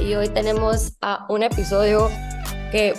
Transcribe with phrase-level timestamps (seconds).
[0.00, 0.92] Y hoy tenemos
[1.28, 2.10] un episodio
[2.70, 2.94] que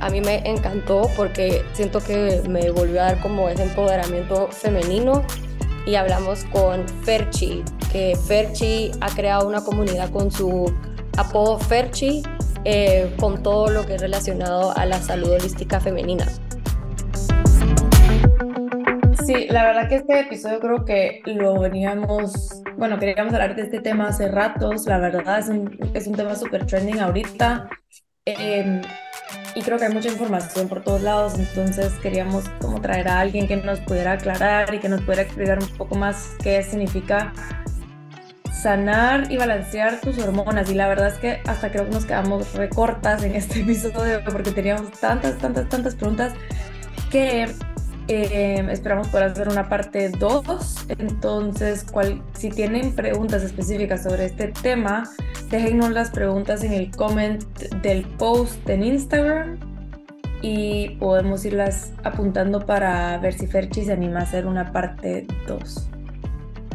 [0.00, 5.24] a mí me encantó porque siento que me volvió a dar como ese empoderamiento femenino
[5.86, 7.62] y hablamos con Ferchi,
[7.92, 10.72] que Ferchi ha creado una comunidad con su
[11.16, 12.22] apodo Ferchi,
[12.64, 16.26] eh, con todo lo que es relacionado a la salud holística femenina.
[19.26, 23.80] Sí, la verdad que este episodio creo que lo veníamos, bueno, queríamos hablar de este
[23.80, 27.68] tema hace ratos, la verdad es un, es un tema súper trending ahorita.
[28.24, 28.80] Eh,
[29.56, 33.48] y creo que hay mucha información por todos lados, entonces queríamos como traer a alguien
[33.48, 37.32] que nos pudiera aclarar y que nos pudiera explicar un poco más qué significa
[38.52, 40.70] sanar y balancear tus hormonas.
[40.70, 44.52] Y la verdad es que hasta creo que nos quedamos recortas en este episodio porque
[44.52, 46.32] teníamos tantas, tantas, tantas preguntas
[47.10, 47.48] que
[48.08, 50.86] eh, esperamos poder hacer una parte 2.
[50.98, 55.10] Entonces, cual, si tienen preguntas específicas sobre este tema,
[55.50, 57.42] déjennos las preguntas en el comment
[57.82, 59.58] del post en Instagram
[60.42, 65.90] y podemos irlas apuntando para ver si Ferchi se anima a hacer una parte 2.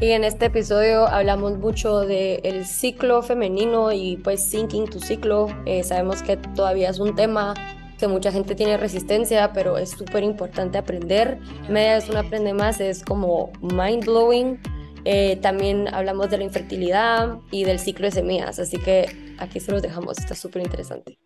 [0.01, 5.47] Y en este episodio hablamos mucho del ciclo femenino y pues sinking tu ciclo.
[5.65, 7.53] Eh, sabemos que todavía es un tema
[8.01, 11.37] que mucha gente tiene resistencia, pero es súper importante aprender.
[11.69, 14.59] Media vez uno aprende más, es como mind blowing.
[15.05, 19.71] Eh, también hablamos de la infertilidad y del ciclo de semillas, así que aquí se
[19.71, 21.19] los dejamos, está súper interesante.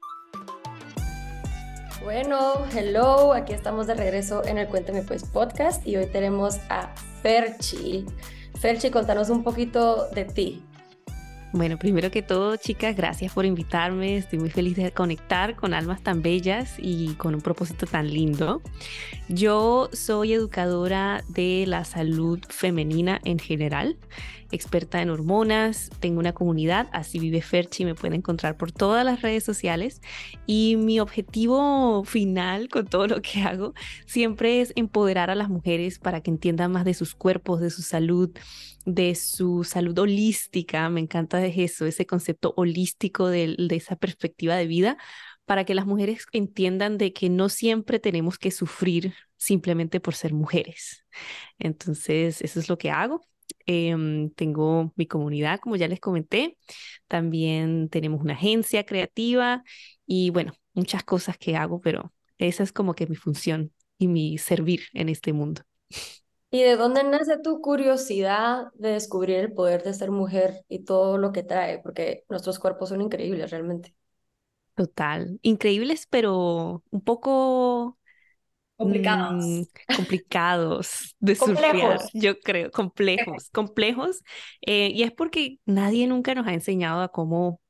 [2.03, 6.93] Bueno, hello, aquí estamos de regreso en el Cuéntame Pues podcast y hoy tenemos a
[7.23, 8.05] Ferchi.
[8.59, 10.63] Ferchi, contanos un poquito de ti.
[11.55, 14.17] Bueno, primero que todo, chicas, gracias por invitarme.
[14.17, 18.61] Estoy muy feliz de conectar con almas tan bellas y con un propósito tan lindo.
[19.29, 23.97] Yo soy educadora de la salud femenina en general,
[24.51, 29.21] experta en hormonas, tengo una comunidad, así vive Ferchi, me pueden encontrar por todas las
[29.21, 30.01] redes sociales
[30.45, 33.73] y mi objetivo final con todo lo que hago
[34.05, 37.81] siempre es empoderar a las mujeres para que entiendan más de sus cuerpos, de su
[37.81, 38.29] salud
[38.85, 44.97] de su salud holística, me encanta eso, ese concepto holístico de, esa perspectiva de vida,
[45.45, 50.33] para que las mujeres entiendan de que no siempre tenemos que sufrir simplemente por ser
[50.33, 51.05] mujeres.
[51.59, 53.21] Entonces, eso es lo que hago.
[53.67, 56.57] Em, tengo mi comunidad, como ya les comenté.
[57.07, 59.63] También tenemos una agencia creativa
[60.05, 64.37] y bueno, muchas cosas que hago, pero esa es como que mi función y mi
[64.37, 65.61] servir en este mundo.
[66.51, 71.17] ¿Y de dónde nace tu curiosidad de descubrir el poder de ser mujer y todo
[71.17, 71.79] lo que trae?
[71.79, 73.93] Porque nuestros cuerpos son increíbles realmente.
[74.75, 77.97] Total, increíbles, pero un poco
[78.77, 84.23] complicados, mm, complicados de surfear, yo creo, complejos, complejos.
[84.61, 87.61] Eh, y es porque nadie nunca nos ha enseñado a cómo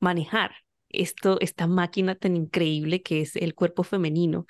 [0.00, 0.52] manejar
[0.90, 4.46] esto, esta máquina tan increíble que es el cuerpo femenino.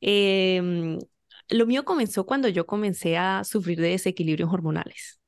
[0.00, 0.98] Eh,
[1.48, 5.20] lo mío comenzó cuando yo comencé a sufrir de desequilibrios hormonales.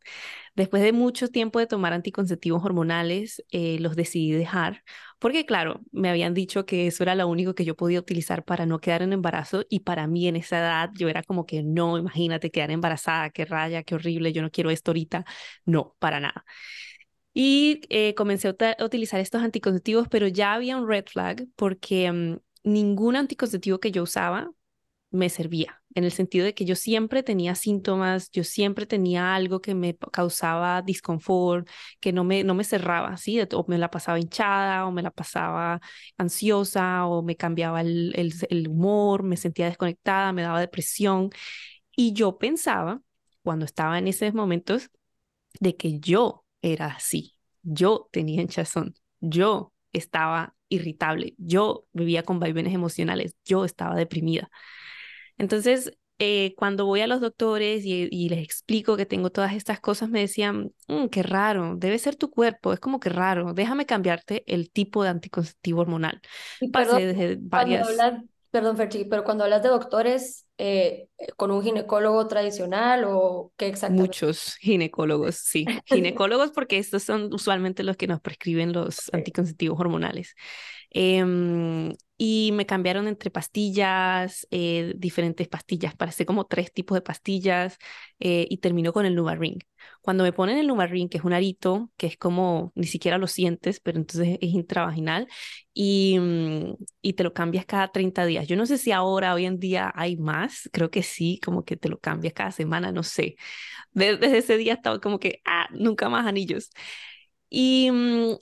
[0.56, 4.82] Después de mucho tiempo de tomar anticonceptivos hormonales, eh, los decidí dejar
[5.20, 8.64] porque, claro, me habían dicho que eso era lo único que yo podía utilizar para
[8.64, 11.98] no quedar en embarazo y para mí en esa edad yo era como que no,
[11.98, 15.26] imagínate quedar embarazada, qué raya, qué horrible, yo no quiero esto ahorita.
[15.66, 16.44] No, para nada.
[17.34, 22.38] Y eh, comencé a, utilizar estos anticonceptivos, pero ya había un red flag porque mm,
[22.64, 24.50] ningún anticonceptivo que yo usaba
[25.10, 29.60] me servía, en el sentido de que yo siempre tenía síntomas, yo siempre tenía algo
[29.60, 31.69] que me causaba disconfort,
[32.00, 33.41] que no me, no me cerraba, ¿sí?
[33.66, 35.81] Me la pasaba hinchada, o me la pasaba
[36.16, 41.31] ansiosa, o me cambiaba el, el, el humor, me sentía desconectada, me daba depresión.
[41.96, 43.00] Y yo pensaba,
[43.43, 44.90] cuando estaba en esos momentos,
[45.61, 52.75] de que yo era así, yo tenía hinchazón, yo estaba irritable, yo vivía con vaivenes
[52.75, 54.50] emocionales, yo estaba deprimida.
[55.40, 60.10] Entonces, eh, cuando voy a los doctores y, les explico que tengo todas estas cosas,
[60.10, 64.44] me decían, mm, qué raro, debe ser tu cuerpo, es como que raro, déjame cambiarte
[64.46, 66.20] el tipo de anticonceptivo hormonal.
[66.70, 67.88] Pasé desde varias...
[67.88, 71.06] Hablas, Perdón, Ferchi, pero cuando hablas de doctores, eh,
[71.37, 74.08] ¿con un ginecólogo tradicional o qué exactamente?
[74.08, 75.64] Muchos ginecólogos, sí.
[75.87, 80.34] Ginecólogos porque estos son usualmente los que nos prescriben los anticonceptivos hormonales.
[80.90, 81.92] Em,
[82.22, 87.78] y me cambiaron entre pastillas, eh, diferentes pastillas, parece como tres tipos de pastillas,
[88.19, 89.58] eh, y terminó con el Nuvaring.
[90.02, 93.26] Cuando me ponen el Nuvaring, que es un arito, que es como, ni siquiera lo
[93.26, 95.28] sientes, pero entonces es intravaginal,
[95.72, 98.46] y, mm, y te lo cambias cada 30 días.
[98.46, 101.78] Yo no sé si ahora, hoy en día, hay más, creo que sí, como que
[101.78, 103.37] te lo cambias cada semana, no sé.
[103.93, 106.70] Desde, ese día estaba como que, ah, nunca más anillos.
[107.50, 108.37] Y mm,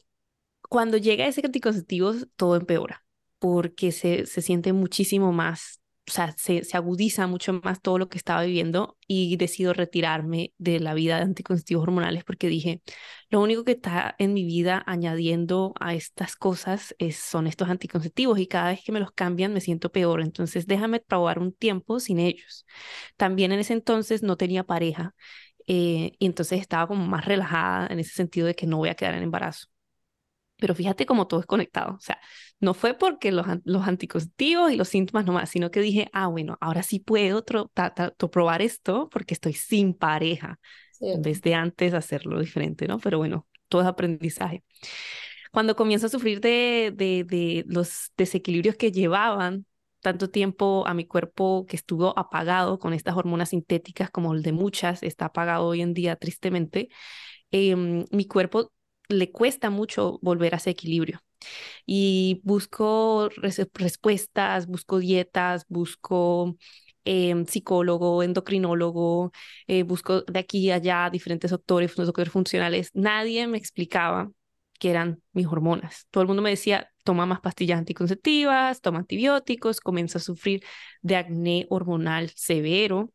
[0.69, 3.04] cuando llega ese anticonceptivo, todo empeora
[3.38, 8.08] porque se, se siente muchísimo más, o sea, se, se, agudiza mucho más todo lo
[8.08, 12.82] que estaba viviendo y decido retirarme de la vida de anticonceptivos hormonales porque dije,
[13.31, 18.38] lo único que está en mi vida añadiendo a estas cosas es, son estos anticonceptivos
[18.38, 22.00] y cada vez que me los cambian me siento peor, entonces déjame probar un tiempo
[22.00, 22.67] sin ellos.
[23.17, 25.14] También en ese entonces no tenía pareja
[25.67, 28.94] eh, y entonces estaba como más relajada en ese sentido de que no voy a
[28.94, 29.69] quedar en embarazo.
[30.58, 31.94] Pero fíjate cómo todo es conectado.
[31.94, 32.19] O sea,
[32.60, 36.58] no fue porque los, los anticonceptivos y los síntomas nomás, sino que dije, ah, bueno,
[36.60, 37.44] ahora sí puedo
[38.31, 40.58] probar esto porque estoy sin pareja,
[41.12, 42.99] en vez de antes hacerlo diferente, ¿no?
[42.99, 44.64] Pero bueno, todo es aprendizaje.
[45.52, 49.66] Cuando comienzo a sufrir de, de, de los desequilibrios que llevaban
[50.00, 54.52] tanto tiempo a mi cuerpo que estuvo apagado con estas hormonas sintéticas como el de
[54.52, 56.88] muchas, está apagado hoy en día tristemente,
[57.52, 58.72] eh, mi cuerpo
[59.08, 61.20] le cuesta mucho volver a ese equilibrio.
[61.87, 63.28] Y busco
[63.75, 66.56] respuestas, busco dietas, busco
[67.05, 69.32] em, psicólogo, endocrinólogo,
[69.66, 72.90] eh, busco de aquí y allá diferentes doctores, doctores funcionales.
[72.94, 74.31] Nadie me explicaba
[74.78, 76.06] qué eran mis hormonas.
[76.10, 80.62] Todo el mundo me decía, toma más pastillas anticonceptivas, toma antibióticos, comienza a sufrir
[81.02, 83.12] de acné hormonal severo.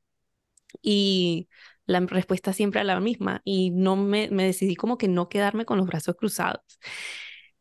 [0.81, 1.47] Y
[1.85, 5.65] la respuesta siempre era la misma y no me, me decidí como que no quedarme
[5.65, 6.61] con los brazos cruzados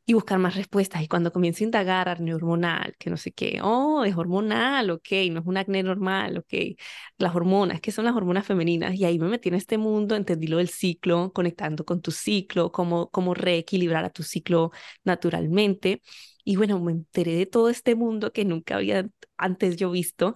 [0.04, 1.02] y buscar más respuestas.
[1.02, 5.08] Y cuando comienzo a indagar acné hormonal, que no sé qué, oh, es hormonal, ok,
[5.30, 6.76] no es un acné normal, ok,
[7.18, 8.94] las hormonas, ¿qué son las hormonas femeninas?
[8.94, 12.72] Y ahí me metí en este mundo, entendí lo del ciclo, conectando con tu ciclo,
[12.72, 14.72] cómo, cómo reequilibrar a tu ciclo
[15.04, 16.02] naturalmente.
[16.44, 20.34] Y bueno, me enteré de todo este mundo que nunca había antes yo visto.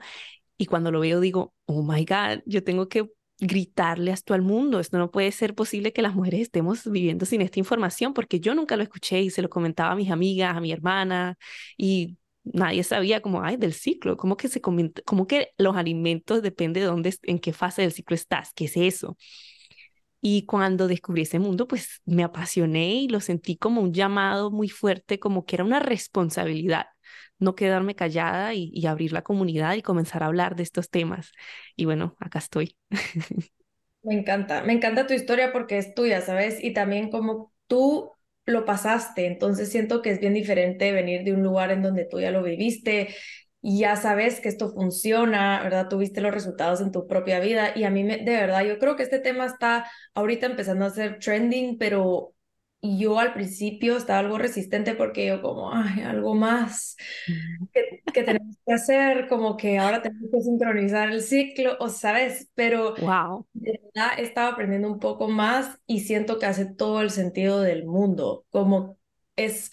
[0.58, 4.80] Y cuando lo veo digo, oh my God, yo tengo que gritarle esto al mundo.
[4.80, 8.54] Esto no puede ser posible que las mujeres estemos viviendo sin esta información, porque yo
[8.54, 11.36] nunca lo escuché y se lo comentaba a mis amigas, a mi hermana,
[11.76, 16.80] y nadie sabía cómo, ay, del ciclo, cómo que se cómo que los alimentos depende
[16.80, 19.16] de dónde, en qué fase del ciclo estás, qué es eso.
[20.20, 24.68] Y cuando descubrí ese mundo, pues me apasioné y lo sentí como un llamado muy
[24.68, 26.86] fuerte, como que era una responsabilidad
[27.38, 31.32] no quedarme callada y, abrir la comunidad y comenzar a hablar de estos temas.
[31.76, 32.76] Y bueno, acá estoy.
[34.02, 36.62] Me encanta, me encanta tu historia porque es tuya, ¿sabes?
[36.62, 38.12] Y también como tú
[38.44, 42.20] lo pasaste, entonces siento que es bien diferente venir de un lugar en donde tú
[42.20, 43.08] ya lo viviste
[43.60, 45.88] y ya sabes que esto funciona, ¿verdad?
[45.88, 48.94] Tuviste los resultados en tu propia vida y a mí me, de verdad, yo creo
[48.94, 52.35] que este tema está ahorita empezando a ser trending, pero
[52.86, 56.96] y yo al principio estaba algo resistente porque yo como, ay, algo más
[57.72, 62.48] que, que tenemos que hacer, como que ahora tenemos que sincronizar el ciclo, o sabes,
[62.54, 63.44] pero wow.
[63.54, 67.86] de verdad estaba aprendiendo un poco más y siento que hace todo el sentido del
[67.86, 68.98] mundo, como
[69.34, 69.72] es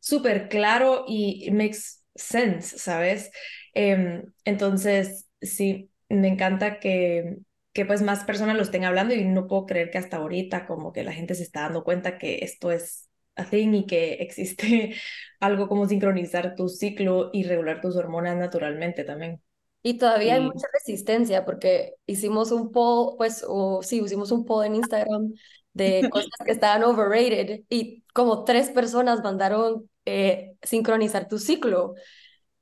[0.00, 3.30] súper claro y makes sense, ¿sabes?
[3.72, 7.36] Em, entonces, sí, me encanta que,
[7.72, 10.92] que pues más personas lo estén hablando y no puedo creer que hasta ahorita como
[10.92, 14.94] que la gente se está dando cuenta que esto es a thing y que existe
[15.40, 19.40] algo como sincronizar tu ciclo y regular tus hormonas naturalmente también.
[19.82, 24.66] Y todavía hay mucha resistencia porque hicimos un poll, pues, o sí, hicimos un poll
[24.66, 25.32] en Instagram
[25.72, 31.94] de cosas que estaban overrated y como tres personas mandaron eh, sincronizar tu ciclo.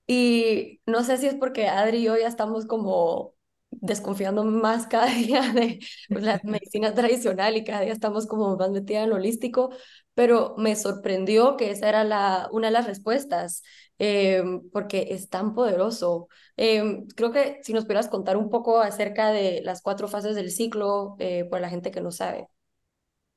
[0.06, 3.35] Y no sé si es porque Adri y yo ya estamos como
[3.80, 8.70] desconfiando más cada día de pues, la medicina tradicional y cada día estamos como más
[8.70, 9.70] metida en lo holístico,
[10.14, 13.62] pero me sorprendió que esa era la, una de las respuestas,
[13.98, 14.42] eh,
[14.72, 16.28] porque es tan poderoso.
[16.56, 20.50] Eh, creo que si nos pudieras contar un poco acerca de las cuatro fases del
[20.50, 22.48] ciclo, eh, para la gente que no sabe.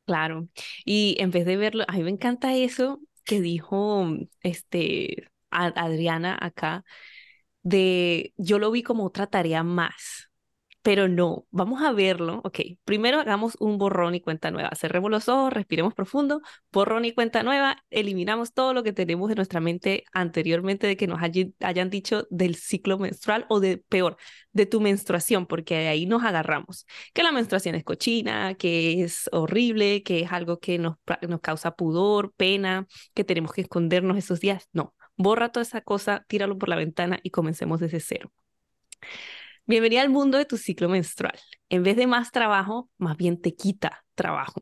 [0.06, 0.48] Claro,
[0.86, 4.08] y en vez de verlo, a mí me encanta eso que dijo
[4.42, 6.84] este, Adriana acá,
[7.62, 10.29] de yo lo vi como otra tarea más
[10.82, 12.42] pero no, vamos a verlo.
[12.44, 14.72] Ok, primero hagamos un borrón y cuenta nueva.
[14.76, 19.36] Cerremos los ojos, respiremos profundo, borrón y cuenta nueva, eliminamos todo lo que tenemos en
[19.36, 24.18] nuestra mente anteriormente de que nos hayan dicho del ciclo menstrual o de peor,
[24.54, 26.86] de tu menstruación, porque de ahí nos agarramos.
[27.14, 30.96] Que la menstruación es cochina, que es horrible, que es algo que nos,
[31.28, 34.70] nos causa pudor, pena, que tenemos que escondernos esos días.
[34.74, 38.32] No, borra toda esa cosa, tíralo por la ventana y comencemos desde cero.
[39.70, 41.40] Bienvenida al mundo de tu ciclo menstrual.
[41.70, 44.60] En vez de más trabajo, más bien te quita trabajo.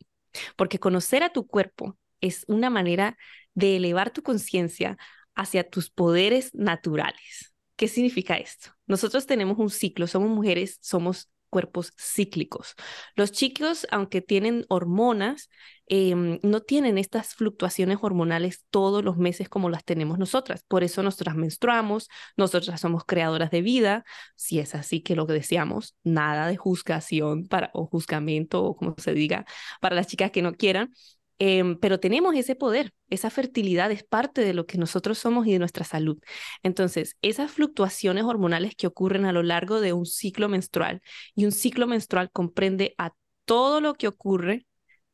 [0.58, 3.18] Porque conocer a tu cuerpo es una manera
[3.54, 4.98] de elevar tu conciencia
[5.34, 7.54] hacia tus poderes naturales.
[7.78, 8.72] ¿Qué significa esto?
[8.86, 12.76] Nosotros tenemos un ciclo, somos mujeres, somos cuerpos cíclicos.
[13.16, 15.50] Los chicos, aunque tienen hormonas,
[15.88, 20.64] em, no tienen estas fluctuaciones hormonales todos los meses como las tenemos nosotras.
[20.68, 24.06] Por eso nosotras menstruamos, nosotras somos creadoras de vida.
[24.36, 29.14] Si es así que lo deseamos, nada de juzgación para, o juzgamiento o como se
[29.14, 29.46] diga
[29.82, 30.94] para las chicas que no quieran.
[31.40, 35.52] Em, pero tenemos ese poder, esa fertilidad es parte de lo que nosotros somos y
[35.54, 36.18] de nuestra salud.
[36.64, 41.02] Entonces, esas fluctuaciones hormonales que ocurren a lo largo de un ciclo menstrual,
[41.36, 43.14] y un ciclo menstrual comprende a
[43.46, 44.67] todo lo que ocurre,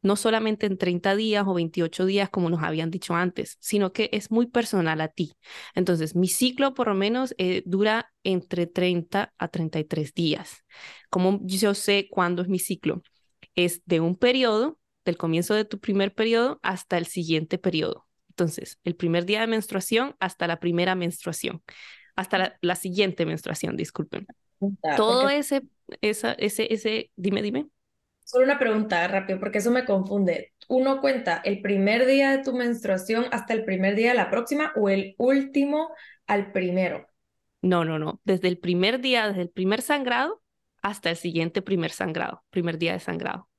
[0.03, 4.09] no solamente en 30 días o 28 días como nos habían dicho antes, sino que
[4.13, 5.33] es muy personal a ti.
[5.73, 10.63] Entonces, mi ciclo por lo menos eh, dura entre 30 a 33 días.
[11.09, 13.01] Como yo sé cuándo es mi ciclo?
[13.55, 18.07] Es de un periodo del comienzo de tu primer periodo hasta el siguiente periodo.
[18.29, 21.61] Entonces, el primer día de menstruación hasta la primera menstruación,
[22.15, 24.27] hasta la, siguiente menstruación, disculpen.
[24.97, 25.63] Todo ese,
[26.01, 27.67] esa, ese, ese, dime, dime.
[28.23, 30.53] Solo una pregunta rápido, porque eso me confunde.
[30.67, 34.71] ¿Uno cuenta el primer día de tu menstruación hasta el primer día de la próxima
[34.75, 35.89] o el último
[36.25, 37.07] al primero?
[37.61, 38.19] No, no, no.
[38.23, 40.41] Desde el primer día, desde el primer sangrado
[40.81, 43.49] hasta el siguiente primer sangrado, primer día de sangrado.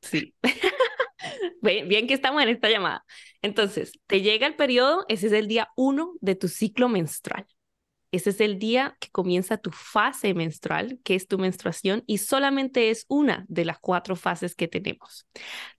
[0.00, 0.34] Sí.
[1.62, 3.04] bien, que estamos en esta llamada.
[3.42, 7.46] Entonces, te llega el periodo, ese es el día uno de tu ciclo menstrual.
[8.16, 12.88] Ese es el día que comienza tu fase menstrual, que es tu menstruación, y solamente
[12.88, 15.28] es una de las cuatro fases que tenemos.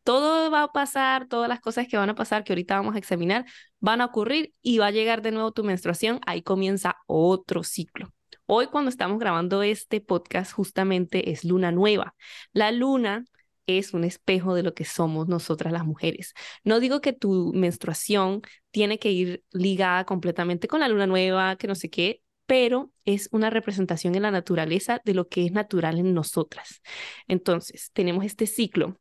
[0.03, 2.99] Todo va a pasar, todas las cosas que van a pasar, que ahorita vamos a
[2.99, 3.45] examinar,
[3.79, 6.19] van a ocurrir y va a llegar de nuevo tu menstruación.
[6.27, 8.13] Ahí comienza otro ciclo.
[8.45, 12.13] Hoy cuando estamos grabando este podcast justamente es luna nueva.
[12.53, 13.25] La luna
[13.65, 16.35] es un espejo de lo que somos nosotras las mujeres.
[16.63, 21.67] No digo que tu menstruación tiene que ir ligada completamente con la luna nueva, que
[21.67, 25.99] no sé qué, pero es una representación en la naturaleza de lo que es natural
[25.99, 26.81] en nosotras.
[27.27, 28.99] Entonces, tenemos este ciclo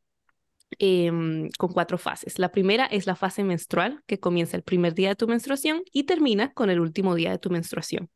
[0.79, 2.39] em, con cuatro fases.
[2.39, 6.03] La primera es la fase menstrual, que comienza el primer día de tu menstruación y
[6.03, 8.09] termina con el último día de tu menstruación.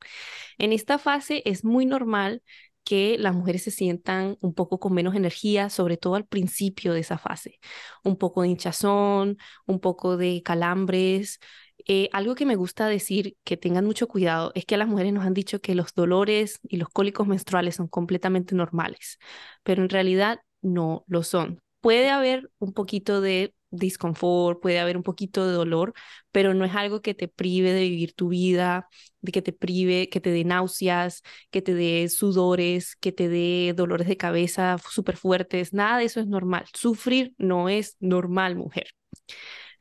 [0.57, 2.43] En esta fase es muy normal
[2.83, 7.01] que las mujeres se sientan un poco con menos energía, sobre todo al principio de
[7.01, 7.59] esa fase.
[8.03, 11.39] Un poco de hinchazón, un poco de calambres.
[11.87, 15.13] Eh, algo que me gusta decir que tengan mucho cuidado es que a las mujeres
[15.13, 19.19] nos han dicho que los dolores y los cólicos menstruales son completamente normales,
[19.63, 21.61] pero en realidad no lo son.
[21.81, 25.93] Puede haber un poquito de disconfort, puede haber un poquito de dolor,
[26.31, 28.87] pero no es algo que te prive de vivir tu vida,
[29.21, 33.73] de que te prive, que te dé náuseas, que te dé sudores, que te dé
[33.75, 36.65] dolores de cabeza súper fuertes, nada de eso es normal.
[36.73, 38.87] Sufrir no es normal, mujer.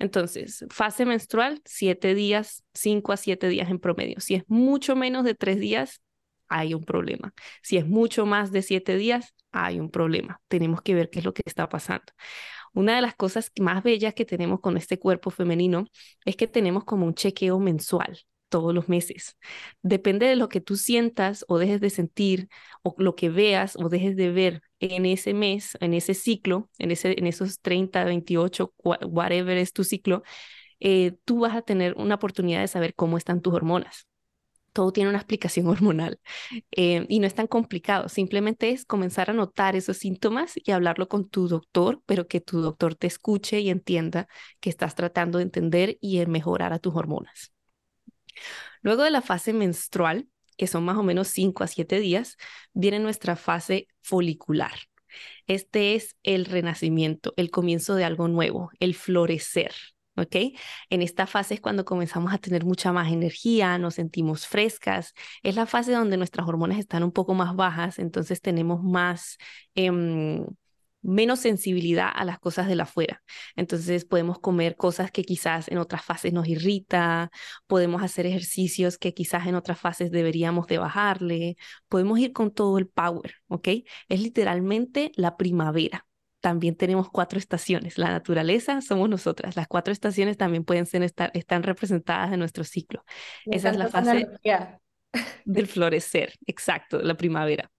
[0.00, 4.18] Entonces, fase menstrual, siete días, cinco a siete días en promedio.
[4.18, 6.00] Si es mucho menos de tres días,
[6.48, 7.34] hay un problema.
[7.62, 10.40] Si es mucho más de siete días, hay un problema.
[10.48, 12.12] Tenemos que ver qué es lo que está pasando.
[12.72, 15.86] Una de las cosas más bellas que tenemos con este cuerpo femenino
[16.24, 19.36] es que tenemos como un chequeo mensual todos los meses.
[19.82, 22.48] Depende de lo que tú sientas o dejes de sentir
[22.82, 26.90] o lo que veas o dejes de ver en ese mes, en ese ciclo, en,
[26.90, 30.22] ese, en esos 30, 28, whatever es tu ciclo,
[30.80, 34.06] eh, tú vas a tener una oportunidad de saber cómo están tus hormonas
[34.72, 36.20] todo tiene una explicación hormonal
[36.70, 41.08] eh, y no es tan complicado, simplemente es comenzar a notar esos síntomas y hablarlo
[41.08, 44.28] con tu doctor, pero que tu doctor te escuche y entienda
[44.60, 47.52] que estás tratando de entender y mejorar a tus hormonas.
[48.82, 50.28] Luego de la fase menstrual,
[50.60, 52.36] que son más o menos 5 a 7 días,
[52.74, 54.74] viene nuestra fase folicular.
[55.46, 59.72] Este es el renacimiento, el comienzo de algo nuevo, el florecer.
[60.16, 60.36] ¿ok?
[60.90, 65.54] En esta fase es cuando comenzamos a tener mucha más energía, nos sentimos frescas, es
[65.56, 69.38] la fase donde nuestras hormonas están un poco más bajas, entonces tenemos más...
[69.74, 70.44] Em,
[71.02, 73.22] menos sensibilidad a las cosas de la afuera.
[73.56, 77.30] Entonces podemos comer cosas que quizás en otras fases nos irrita,
[77.66, 81.56] podemos hacer ejercicios que quizás en otras fases deberíamos de bajarle,
[81.88, 83.68] podemos ir con todo el power, ¿ok?
[84.08, 86.06] Es literalmente la primavera.
[86.40, 87.98] También tenemos cuatro estaciones.
[87.98, 89.56] La naturaleza somos nosotras.
[89.56, 93.04] Las cuatro estaciones también pueden ser estar, están representadas en nuestro ciclo.
[93.44, 94.26] Esa es la fase
[95.44, 97.70] del florecer, exacto, la primavera.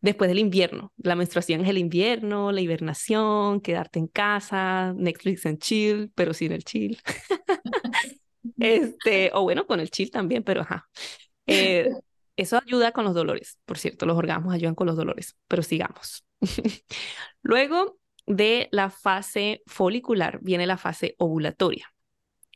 [0.00, 5.58] Después del invierno, la menstruación es el invierno, la hibernación, quedarte en casa, Netflix en
[5.58, 7.00] chill, pero sin el chill.
[8.58, 10.88] este, o bueno, con el chill también, pero ajá.
[11.46, 11.90] Eh,
[12.36, 16.24] eso ayuda con los dolores, por cierto, los orgasmos ayudan con los dolores, pero sigamos.
[17.42, 21.92] Luego de la fase folicular viene la fase ovulatoria.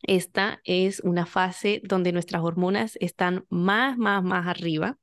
[0.02, 4.98] Esta es una fase donde nuestras hormonas están más, más, más arriba.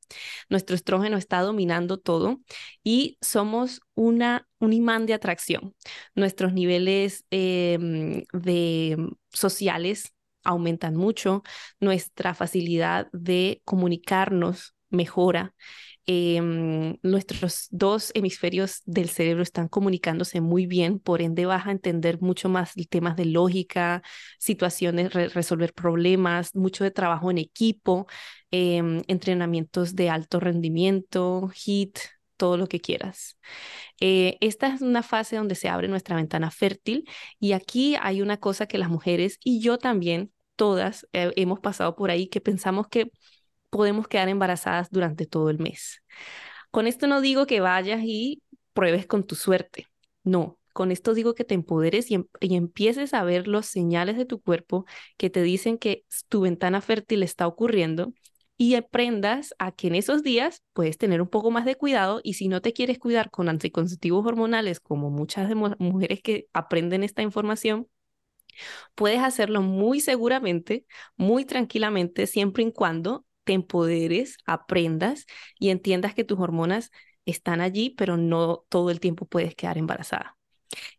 [0.49, 2.39] Nuestro estrógeno está dominando todo
[2.83, 5.75] y somos una, un imán de atracción.
[6.15, 8.97] Nuestros niveles em, de
[9.31, 10.13] sociales
[10.43, 11.43] aumentan mucho,
[11.79, 15.53] nuestra facilidad de comunicarnos mejora.
[16.09, 22.21] Em, nuestros dos hemisferios del cerebro están comunicándose muy bien, por ende vas a entender
[22.21, 24.01] mucho más temas de lógica,
[24.39, 28.07] situaciones, resolver problemas, mucho de trabajo en equipo,
[28.51, 31.99] em, entrenamientos de alto rendimiento, HIT,
[32.37, 33.37] todo lo que quieras.
[33.99, 37.05] Eh, esta es una fase donde se abre nuestra ventana fértil
[37.39, 41.95] y aquí hay una cosa que las mujeres y yo también, todas, eh, hemos pasado
[41.95, 43.11] por ahí que pensamos que
[43.69, 46.03] podemos quedar embarazadas durante todo el mes.
[46.71, 48.41] Con esto no digo que vayas y
[48.73, 49.87] pruebes con tu suerte,
[50.23, 50.59] no.
[50.73, 54.39] Con esto digo que te empoderes y, em, empieces a ver los señales de tu
[54.41, 54.85] cuerpo
[55.17, 58.13] que te dicen que tu ventana fértil está ocurriendo
[58.57, 62.33] y aprendas a que en esos días puedes tener un poco más de cuidado y
[62.35, 67.21] si no te quieres cuidar con anticonceptivos hormonales, como muchas de mujeres que aprenden esta
[67.23, 67.87] información,
[68.95, 75.25] puedes hacerlo muy seguramente, muy tranquilamente, siempre y cuando te empoderes, aprendas
[75.57, 76.91] y entiendas que tus hormonas
[77.25, 80.37] están allí, pero no todo el tiempo puedes quedar embarazada.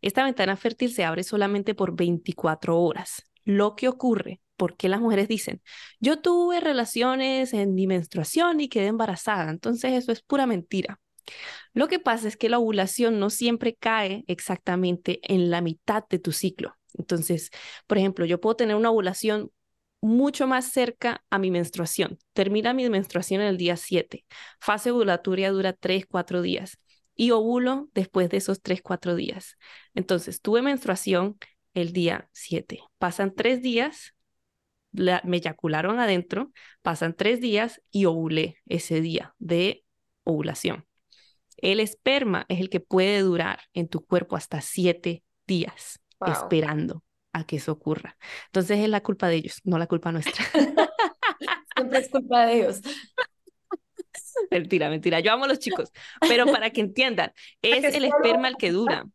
[0.01, 3.23] Esta ventana fértil se abre solamente por 24 horas.
[3.43, 5.61] Lo que ocurre, porque las mujeres dicen,
[5.99, 10.99] yo tuve relaciones en mi menstruación y quedé embarazada, entonces eso es pura mentira.
[11.73, 16.17] Lo que pasa es que la ovulación no siempre cae exactamente en la mitad de
[16.17, 16.75] tu ciclo.
[16.97, 17.51] Entonces,
[17.85, 19.51] por ejemplo, yo puedo tener una ovulación
[20.01, 22.17] mucho más cerca a mi menstruación.
[22.33, 24.25] Termina mi menstruación en el día 7.
[24.59, 26.79] Fase ovulatoria dura 3, 4 días
[27.15, 29.57] y ovulo después de esos 3, 4 días.
[29.93, 31.37] Entonces, tuve menstruación
[31.73, 32.79] el día 7.
[32.97, 34.15] Pasan 3 días,
[34.91, 39.83] me eyacularon adentro, pasan 3 días y ovulé ese día de
[40.23, 40.85] ovulación.
[41.57, 47.45] El esperma es el que puede durar en tu cuerpo hasta 7 días esperando a
[47.45, 48.17] que eso ocurra.
[48.47, 50.43] Entonces es la culpa de ellos, no la culpa nuestra.
[51.75, 52.81] Siempre es culpa de ellos.
[54.51, 55.19] Mentira, mentira.
[55.19, 59.05] Yo amo a los chicos, pero para que entiendan, es el esperma el que dura.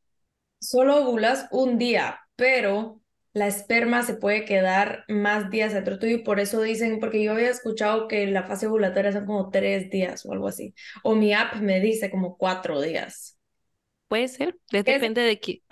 [0.61, 3.01] Solo ovulas un día, pero
[3.33, 7.33] la esperma se puede quedar más días dentro tuyo y por eso dicen, porque yo
[7.33, 11.35] había escuchado que la fase ovulatoria son como tres días o algo así, o mi
[11.35, 13.39] app me dice como cuatro días.
[14.09, 15.63] Puede ser, depende de qué.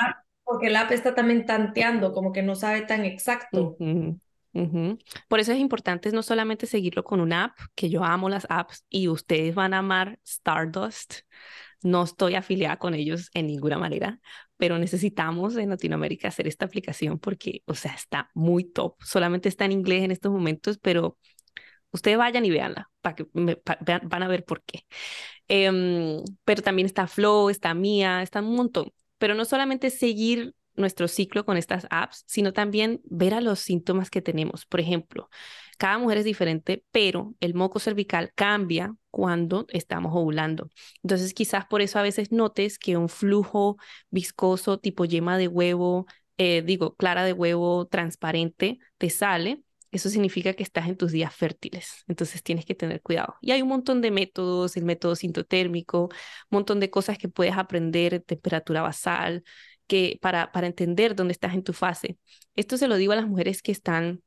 [0.45, 3.77] Porque el app está también tanteando, como que no sabe tan exacto.
[5.29, 8.85] Por eso es importante no solamente seguirlo con una app, que yo amo las apps
[8.91, 11.21] y ustedes van a amar Stardust.
[11.83, 14.21] No estoy afiliada con ellos en ninguna manera,
[14.57, 18.97] pero necesitamos en Latinoamérica hacer esta aplicación porque, o sea, está muy top.
[19.03, 21.19] Solamente está en inglés en estos momentos, pero
[21.91, 24.87] ustedes vayan y véanla, para que van a ver por qué.
[25.49, 31.07] Em, pero también está Flow, está Mía, está un montón pero no solamente seguir nuestro
[31.07, 34.67] ciclo con estas apps, sino también ver a los síntomas que tenemos.
[34.67, 35.31] Por ejemplo,
[35.79, 40.71] cada mujer es diferente, pero el moco cervical cambia cuando estamos ovulando.
[41.05, 43.77] Entonces, quizás por eso a veces notes que un flujo
[44.11, 46.07] viscoso tipo yema de huevo,
[46.37, 51.35] eh, digo, clara de huevo transparente, te sale eso significa que estás en tus días
[51.35, 53.37] fértiles, entonces tienes que tener cuidado.
[53.43, 56.11] Y hay un montón de métodos, el método sintotérmico, un
[56.51, 59.45] montón de cosas que puedes aprender, temperatura basal,
[59.87, 62.19] que para, para entender dónde estás en tu fase.
[62.57, 64.23] Esto se lo digo a las mujeres que están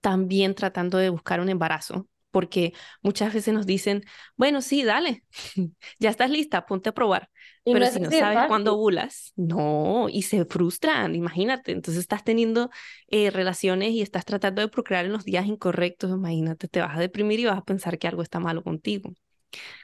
[0.00, 4.02] también tratando de buscar un embarazo, porque muchas veces nos dicen,
[4.36, 5.24] bueno, sí, dale,
[5.98, 7.30] ya estás lista, ponte a probar.
[7.64, 11.72] Pero si no sabes cuándo ovulas, no, y se frustran, imagínate.
[11.72, 12.70] Entonces estás teniendo
[13.08, 17.00] eh, relaciones y estás tratando de procrear en los días incorrectos, imagínate, te vas a
[17.00, 19.12] deprimir y vas a pensar que algo está malo contigo,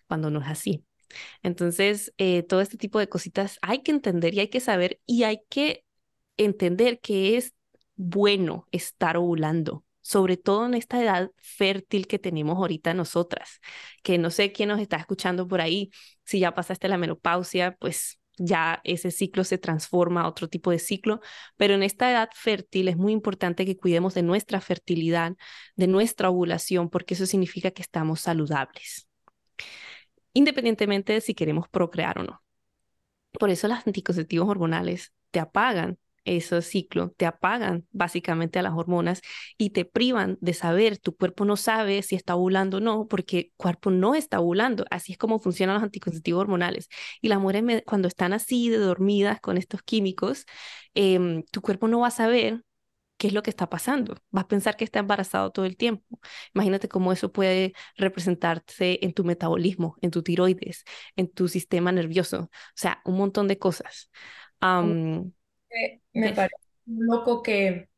[0.08, 0.84] cuando no es así.
[1.42, 5.24] Entonces, eh, todo este tipo de cositas hay que entender y hay que saber y
[5.24, 5.84] hay que
[6.36, 7.54] entender que es
[7.96, 13.60] bueno estar ovulando, sobre todo en esta edad fértil que tenemos ahorita nosotras,
[14.04, 15.90] que no sé quién nos está escuchando por ahí,
[16.24, 20.78] si ya pasaste la menopausia, pues ya ese ciclo se transforma a otro tipo de
[20.78, 21.20] ciclo,
[21.56, 25.32] pero en esta edad fértil es muy importante que cuidemos de nuestra fertilidad,
[25.74, 29.08] de nuestra ovulación, porque eso significa que estamos saludables,
[30.34, 32.44] independientemente de si queremos procrear o no.
[33.32, 39.22] Por eso los anticonceptivos hormonales te apagan ese ciclo, te apagan básicamente a las hormonas
[39.56, 43.38] y te privan de saber, tu cuerpo no sabe si está ovulando o no, porque
[43.38, 44.84] el cuerpo no está ovulando.
[44.90, 46.88] Así es como funcionan los anticonceptivos hormonales.
[47.22, 50.44] Y las mujeres cuando están así de dormidas con estos químicos,
[50.94, 52.62] em, tu cuerpo no va a saber
[53.16, 54.16] qué es lo que está pasando.
[54.30, 56.04] Vas a pensar que está embarazado todo el tiempo.
[56.54, 60.84] Imagínate cómo eso puede representarse en tu metabolismo, en tu tiroides,
[61.16, 64.10] en tu sistema nervioso, o sea, un montón de cosas
[66.12, 67.88] me parece loco que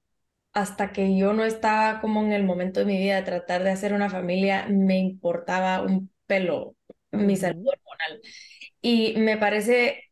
[0.53, 3.71] hasta que yo no estaba como en el momento de mi vida de tratar de
[3.71, 6.77] hacer una familia, me importaba un pelo
[7.13, 8.21] mi salud hormonal.
[8.83, 10.05] Y me parece,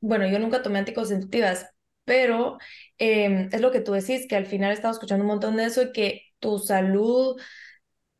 [0.00, 1.68] bueno, yo nunca tomé anticonceptivas,
[2.04, 2.58] pero
[2.98, 5.64] em, es lo que tú decís, que al final he estado escuchando un montón de
[5.66, 7.40] eso y que tu salud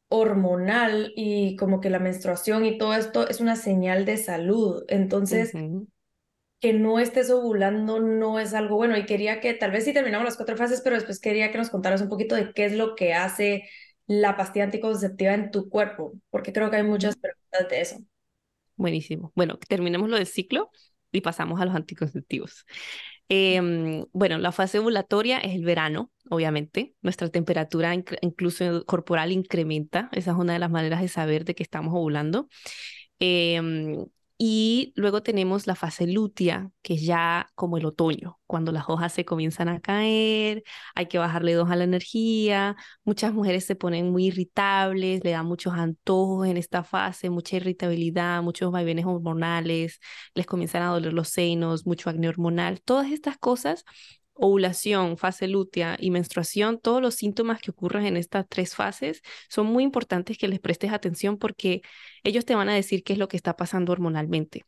[0.08, 4.84] hormonal y como que la menstruación y todo esto es una señal de salud.
[4.88, 5.58] Entonces,
[6.60, 8.96] que no estés ovulando no es algo bueno.
[8.96, 11.70] Y quería que, tal vez sí terminamos las cuatro fases, pero después quería que nos
[11.70, 13.68] contaras un poquito de qué es lo que hace
[14.06, 17.98] la pastilla anticonceptiva en tu cuerpo, porque creo que hay muchas preguntas de eso.
[18.76, 19.32] Buenísimo.
[19.34, 20.70] Bueno, terminemos lo del ciclo
[21.12, 22.64] y pasamos a los anticonceptivos.
[23.28, 26.94] Em, bueno, la fase ovulatoria es el verano, obviamente.
[27.02, 30.08] Nuestra temperatura incluso corporal incrementa.
[30.12, 32.48] Esa es una de las maneras de saber de que estamos ovulando.
[33.20, 33.60] Eh,
[34.40, 39.12] y luego tenemos la fase lútea, que es ya como el otoño, cuando las hojas
[39.12, 40.62] se comienzan a caer,
[40.94, 42.76] hay que bajarle dos a la energía.
[43.04, 48.42] Muchas mujeres se ponen muy irritables, le dan muchos antojos en esta fase, mucha irritabilidad,
[48.42, 49.98] muchos vaivenes hormonales,
[50.34, 52.80] les comienzan a doler los senos, mucho acné hormonal.
[52.80, 53.84] Todas estas cosas
[54.38, 59.66] ovulación, fase lútea y menstruación, todos los síntomas que ocurren en estas tres fases son
[59.66, 61.82] muy importantes que les prestes atención porque
[62.24, 64.64] ellos te van a decir qué es lo que está pasando hormonalmente.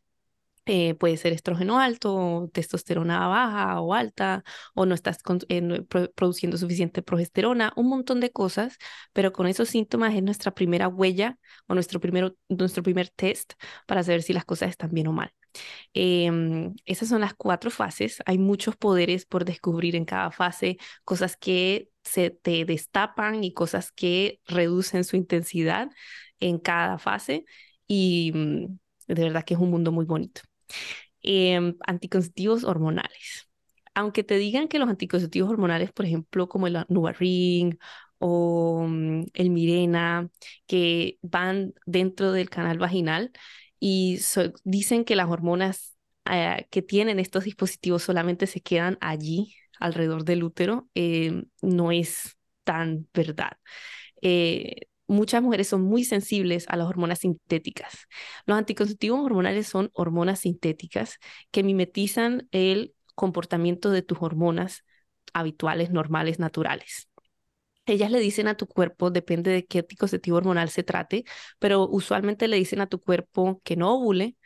[0.66, 5.82] Eh, puede ser estrógeno alto, testosterona baja o alta, o no estás eh,
[6.14, 8.76] produciendo suficiente progesterona, un montón de cosas,
[9.12, 12.00] pero con esos síntomas es nuestra primera huella o nuestro,
[12.48, 13.54] nuestro primer test
[13.86, 15.32] para saber si las cosas están bien o mal.
[15.94, 18.22] Em, esas son las cuatro fases.
[18.26, 23.92] Hay muchos poderes por descubrir en cada fase, cosas que se te destapan y cosas
[23.92, 25.90] que reducen su intensidad
[26.40, 27.44] en cada fase.
[27.86, 30.42] Y mm, de verdad que es un mundo muy bonito.
[31.22, 33.48] Em, anticonceptivos hormonales.
[33.94, 37.78] Aunque te digan que los anticonceptivos hormonales, por ejemplo, como el Nuvaring
[38.18, 40.30] o mm, el Mirena,
[40.66, 43.32] que van dentro del canal vaginal,
[43.80, 44.20] y
[44.64, 45.96] dicen que las hormonas
[46.30, 52.36] eh, que tienen estos dispositivos solamente se quedan allí, alrededor del útero, eh, no es
[52.64, 53.52] tan verdad.
[54.22, 58.06] Eh, muchas mujeres son muy sensibles a las hormonas sintéticas.
[58.46, 61.18] Los anticonceptivos hormonales son hormonas sintéticas
[61.50, 64.84] que mimetizan el comportamiento de tus hormonas
[65.34, 67.09] habituales, normales, naturales.
[67.86, 71.24] Ellas le dicen a tu cuerpo, depende de qué anticonceptivo hormonal se trate,
[71.58, 74.36] pero usualmente le dicen a tu cuerpo que no ovule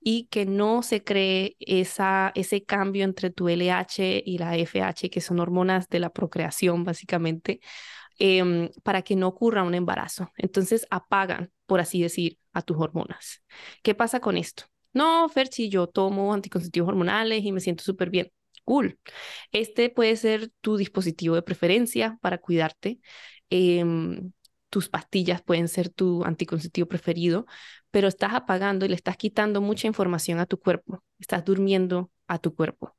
[0.00, 5.20] y que no se cree esa, ese cambio entre tu LH y la FH, que
[5.22, 7.60] son hormonas de la procreación básicamente,
[8.18, 10.32] em, para que no ocurra un embarazo.
[10.38, 13.42] Entonces apagan, por así decir, a tus hormonas.
[13.82, 14.64] ¿Qué pasa con esto?
[14.94, 18.30] No, Ferchi, yo tomo anticonceptivos hormonales y me siento súper bien.
[18.66, 18.98] Cool.
[19.52, 22.98] Este puede ser tu dispositivo de preferencia para cuidarte.
[23.48, 24.32] Em,
[24.70, 27.46] tus pastillas pueden ser tu anticonceptivo preferido,
[27.92, 31.04] pero estás apagando y le estás quitando mucha información a tu cuerpo.
[31.20, 32.96] Estás durmiendo a tu cuerpo.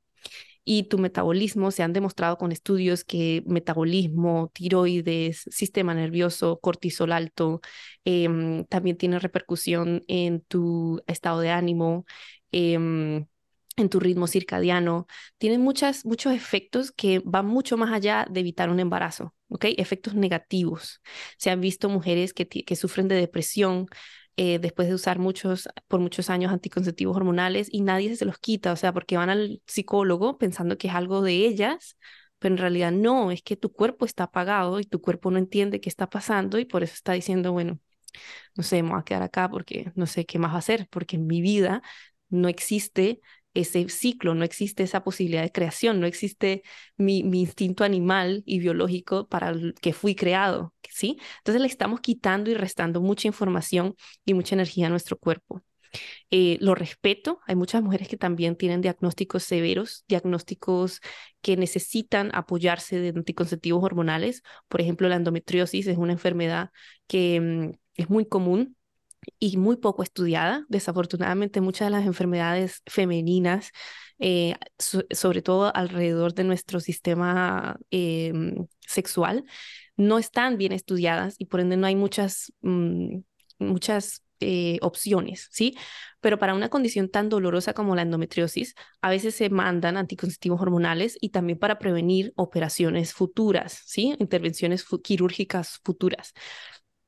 [0.64, 7.60] Y tu metabolismo, se han demostrado con estudios que metabolismo, tiroides, sistema nervioso, cortisol alto,
[8.06, 12.06] em, también tiene repercusión en tu estado de ánimo.
[12.54, 13.26] Eh,
[13.78, 18.70] en tu ritmo circadiano, tienen muchas, muchos efectos que van mucho más allá de evitar
[18.70, 19.66] un embarazo, ¿ok?
[19.78, 21.02] Efectos negativos.
[21.38, 23.88] Se han visto mujeres que, que sufren de depresión
[24.36, 28.72] eh, después de usar muchos, por muchos años anticonceptivos hormonales y nadie se los quita,
[28.72, 31.98] o sea, porque van al psicólogo pensando que es algo de ellas,
[32.40, 35.82] pero en realidad no, es que tu cuerpo está apagado y tu cuerpo no entiende
[35.82, 37.80] qué está pasando y por eso está diciendo, bueno,
[38.56, 41.28] no sé, me voy a quedar acá porque no sé qué más hacer, porque en
[41.28, 41.82] mi vida
[42.30, 43.22] no existe
[43.60, 46.64] ese ciclo, no existe esa posibilidad de creación, no existe
[46.96, 51.18] mi, instinto animal y biológico para el que fui creado, ¿sí?
[51.40, 55.64] Entonces le estamos quitando y restando mucha información y mucha energía a nuestro cuerpo.
[56.30, 61.02] Eh, lo respeto, hay muchas mujeres que también tienen diagnósticos severos, diagnósticos
[61.42, 64.44] que necesitan apoyarse de anticonceptivos hormonales.
[64.68, 66.72] Por ejemplo, la endometriosis es una enfermedad
[67.08, 68.77] que mm, es muy común
[69.40, 70.66] y muy poco estudiada.
[70.70, 73.72] Desafortunadamente, muchas de las enfermedades femeninas,
[74.20, 79.46] eh, sobre todo alrededor de nuestro sistema em, sexual,
[79.96, 83.20] no están bien estudiadas y por ende no hay muchas, mm,
[83.60, 85.76] muchas eh, opciones, ¿sí?
[86.20, 91.18] Pero para una condición tan dolorosa como la endometriosis, a veces se mandan anticonceptivos hormonales
[91.20, 94.16] y también para prevenir operaciones futuras, ¿sí?
[94.20, 96.34] Intervenciones quirúrgicas futuras.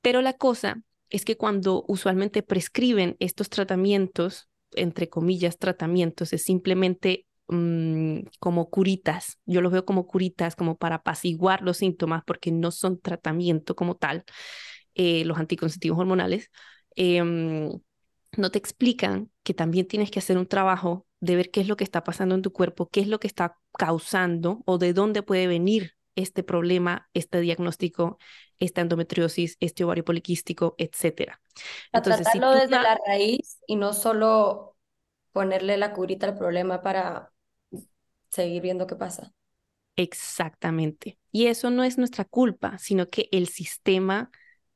[0.01, 7.25] Pero la cosa es que cuando usualmente prescriben estos tratamientos, entre comillas, tratamientos, es simplemente
[7.47, 9.39] mm, como curitas.
[9.45, 13.95] Yo los veo como curitas, como para apaciguar los síntomas, porque no son tratamiento como
[13.95, 14.23] tal,
[14.95, 16.51] eh, los anticonceptivos hormonales.
[16.95, 17.71] Em,
[18.37, 21.77] no te explican que también tienes que hacer un trabajo de ver qué es lo
[21.77, 25.23] que está pasando en tu cuerpo, qué es lo que está causando o de dónde
[25.23, 28.17] puede venir este problema, este diagnóstico,
[28.59, 31.39] esta endometriosis, este ovario poliquístico, etc.
[31.93, 34.75] Entonces, tratarlo desde la raíz y no solo
[35.31, 37.31] ponerle la curita al problema para
[38.29, 39.33] seguir viendo qué pasa.
[39.95, 41.19] Exactamente.
[41.31, 44.31] Y eso no es nuestra culpa, sino que el sistema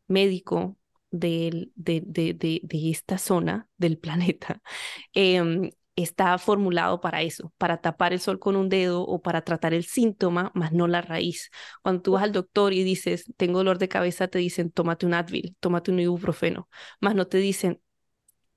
[0.08, 0.78] médico
[1.12, 4.62] de, de, de, de esta zona del planeta
[5.14, 9.74] eh, está formulado para eso, para tapar el sol con un dedo o para tratar
[9.74, 11.52] el síntoma, más no la raíz.
[11.84, 15.14] Cuando tú vas al doctor y dices, tengo dolor de cabeza, te dicen, tómate un
[15.14, 16.68] Advil, tómate un ibuprofeno,
[17.00, 17.82] más no te dicen,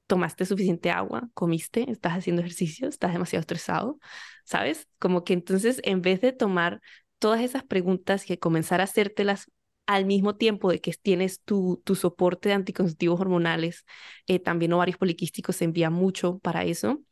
[0.07, 3.99] tomaste suficiente agua, comiste, estás haciendo ejercicio, estás demasiado estresado,
[4.45, 4.89] ¿sabes?
[4.99, 6.81] Como que entonces, en vez de tomar
[7.19, 9.51] todas esas preguntas y comenzar a hacértelas
[9.87, 13.85] al mismo tiempo de que tienes tu, tu soporte de anticonceptivos hormonales,
[14.27, 17.03] eh, también ovarios poliquísticos se envía mucho para eso.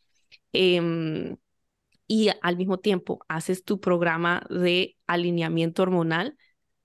[0.54, 1.36] Em,
[2.06, 6.36] y al mismo tiempo haces tu programa de alineamiento hormonal,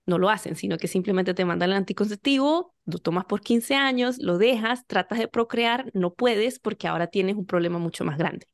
[0.05, 4.17] no lo hacen, sino que simplemente te mandan el anticonceptivo, lo tomas por 15 años,
[4.19, 8.47] lo dejas, tratas de procrear, no puedes porque ahora tienes un problema mucho más grande.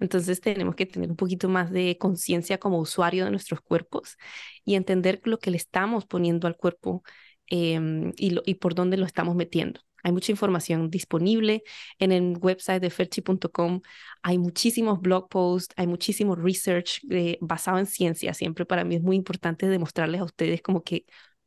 [0.00, 4.16] Entonces tenemos que tener un poquito más de conciencia como usuario de nuestros cuerpos
[4.64, 7.02] y entender lo que le estamos poniendo al cuerpo
[7.46, 9.80] em, y, y por dónde lo estamos metiendo.
[10.02, 11.62] Hay mucha información disponible
[11.98, 13.80] en el website de ferchi.com.
[14.22, 18.34] Hay muchísimos blog posts, hay muchísimo research eh, basado en ciencia.
[18.34, 21.04] Siempre para mí es muy importante demostrarles a ustedes como que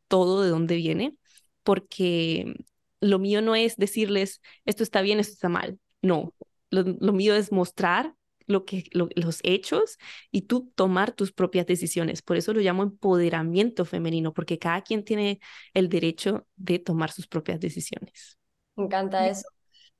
[0.08, 1.16] todo de dónde viene,
[1.64, 2.56] porque
[3.00, 5.80] lo mío no es decirles esto está bien, esto está mal.
[6.02, 6.34] No,
[6.72, 8.16] lo, mío es mostrar
[8.48, 9.98] lo que, los hechos
[10.32, 12.22] y tú tomar tus propias decisiones.
[12.22, 15.40] Por eso lo llamo empoderamiento femenino, porque cada quien tiene
[15.74, 18.41] el derecho de tomar sus propias decisiones.
[18.76, 19.48] Me encanta eso.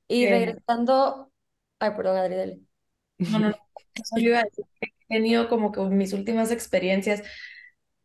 [0.08, 1.32] Y regresando,
[1.80, 2.66] ay, perdón, Adri,
[3.18, 3.56] No, no, no.
[4.80, 7.22] He tenido como que mis últimas experiencias,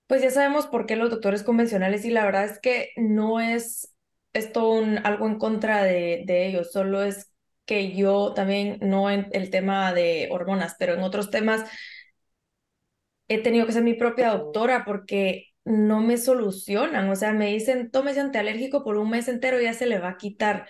[0.08, 3.95] pues ya sabemos por qué los doctores convencionales y la verdad es que no es
[4.34, 7.32] esto un, algo en contra de, de ellos, solo es
[7.65, 11.69] que yo también, no en el tema de hormonas, pero en otros temas
[13.27, 17.91] he tenido que ser mi propia doctora porque no me solucionan, o sea, me dicen,
[17.91, 20.67] tómese antialérgico por un mes entero y ya se le va a quitar.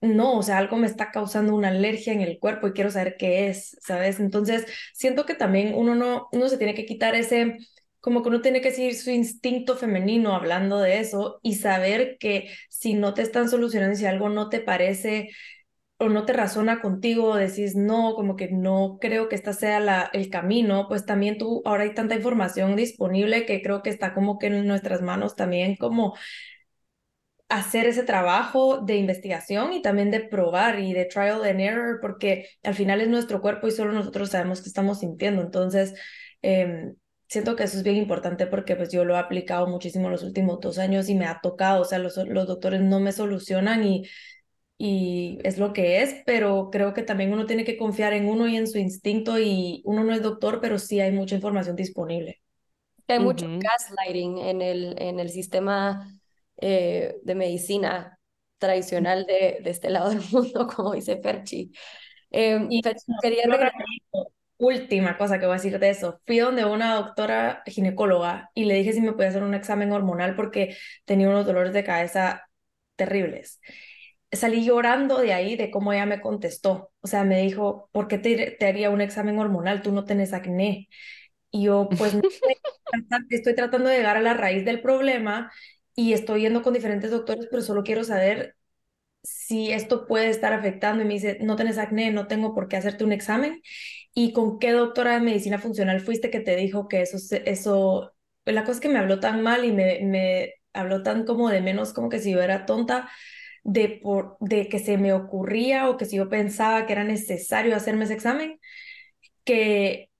[0.00, 3.16] no, o sea, algo me está causando una alergia en el cuerpo y quiero saber
[3.18, 4.20] qué es, ¿sabes?
[4.20, 7.58] Entonces, siento que también uno no, uno se tiene que quitar ese,
[8.00, 12.50] como que uno tiene que seguir su instinto femenino hablando de eso y saber que
[12.68, 15.30] si no te están solucionando, si algo no te parece
[15.98, 20.10] o no te razona contigo, decís no, como que no creo que esta sea la,
[20.12, 24.38] el camino, pues también tú, ahora hay tanta información disponible que creo que está como
[24.38, 26.14] que en nuestras manos también como
[27.48, 32.48] hacer ese trabajo de investigación y también de probar y de trial and error, porque
[32.62, 35.42] al final es nuestro cuerpo y solo nosotros sabemos qué estamos sintiendo.
[35.42, 35.94] Entonces,
[36.42, 36.96] em,
[37.28, 40.60] siento que eso es bien importante porque pues yo lo he aplicado muchísimo los últimos
[40.60, 44.04] dos años y me ha tocado, o sea, los, los doctores no me solucionan y
[44.76, 48.48] y es lo que es, pero creo que también uno tiene que confiar en uno
[48.48, 52.42] y en su instinto y uno no es doctor, pero sí hay mucha información disponible.
[53.06, 56.10] Hay mucho gaslighting en el, en el sistema
[56.56, 58.18] eh, de medicina
[58.58, 61.70] tradicional de, de, este lado del mundo, como dice Perchi.
[62.30, 62.82] Em, y
[63.22, 63.44] quería
[64.56, 66.20] Última cosa que voy a decir de eso.
[66.26, 70.36] Fui donde una doctora ginecóloga y le dije si me podía hacer un examen hormonal
[70.36, 72.48] porque tenía unos dolores de cabeza
[72.94, 73.60] terribles.
[74.36, 76.92] Salí llorando de ahí de cómo ella me contestó.
[77.00, 79.82] O sea, me dijo, ¿por qué te, te haría un examen hormonal?
[79.82, 80.88] Tú no tenés acné.
[81.50, 82.16] Y yo, pues,
[83.30, 85.52] estoy tratando de llegar a la raíz del problema
[85.94, 88.56] y estoy yendo con diferentes doctores, pero solo quiero saber
[89.22, 91.02] si esto puede estar afectando.
[91.04, 93.62] Y me dice, no tenés acné, no tengo por qué hacerte un examen.
[94.14, 98.14] ¿Y con qué doctora de medicina funcional fuiste que te dijo que eso, eso,
[98.46, 101.60] la cosa es que me habló tan mal y me, me habló tan como de
[101.62, 103.10] menos, como que si yo era tonta,
[103.64, 107.74] de, por, de que se me ocurría o que si yo pensaba que era necesario
[107.74, 108.60] hacerme ese examen,
[109.44, 110.10] que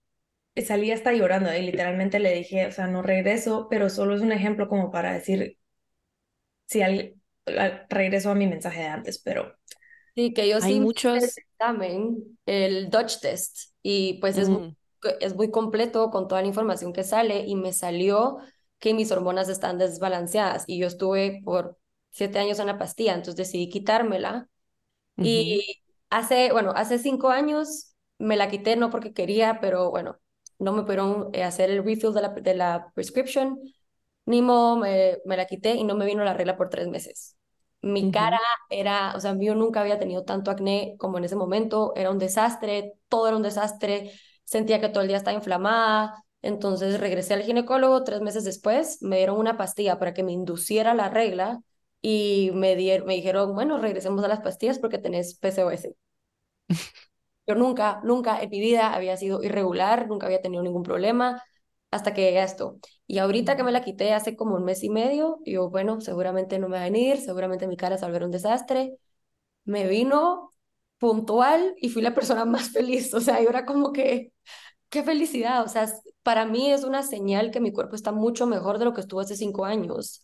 [0.65, 4.31] salí hasta llorando y literalmente le dije, o sea, no regreso, pero solo es un
[4.31, 5.57] ejemplo como para decir
[6.65, 7.15] si al,
[7.89, 9.55] regreso a mi mensaje de antes, pero...
[10.15, 11.17] Sí, que yo sí muchos...
[11.17, 14.75] el examen, el Dutch test, y pues es, muy,
[15.19, 18.37] es muy completo con toda la información que sale y me salió
[18.79, 21.77] que mis hormonas están desbalanceadas y yo estuve por
[22.15, 24.47] siete años en la pastilla, entonces decidí quitármela.
[25.17, 30.17] Y hace, bueno, hace cinco años me la quité, no porque quería, pero bueno,
[30.57, 33.59] no me pudieron eh, hacer el refill de la, de la prescription,
[34.25, 37.35] ni modo, me, me, la quité y no me vino la regla por tres meses.
[37.81, 41.93] Mi cara era, o sea, yo nunca había tenido tanto acné como en ese momento,
[41.97, 44.13] era un desastre, todo era un desastre,
[44.45, 49.17] sentía que todo el día estaba inflamada, entonces regresé al ginecólogo tres meses después, me
[49.17, 51.59] dieron una pastilla para que me induciera la regla
[52.07, 55.87] y me, dieron, me dijeron, bueno, regresemos a las pastillas porque tenés PCOS.
[57.47, 61.41] Yo nunca, nunca en mi vida había sido irregular, nunca había tenido ningún problema
[61.89, 62.77] hasta que llegué a esto.
[63.07, 66.59] Y ahorita que me la quité hace como un mes y medio, yo, bueno, seguramente
[66.59, 68.97] no me va a venir, seguramente mi cara se va a un desastre.
[69.65, 70.51] Me vino
[70.99, 73.15] puntual y fui la persona más feliz.
[73.15, 74.31] O sea, yo era como que,
[74.89, 75.63] qué felicidad.
[75.63, 75.87] O sea,
[76.23, 79.21] para mí es una señal que mi cuerpo está mucho mejor de lo que estuvo
[79.21, 80.23] hace cinco años.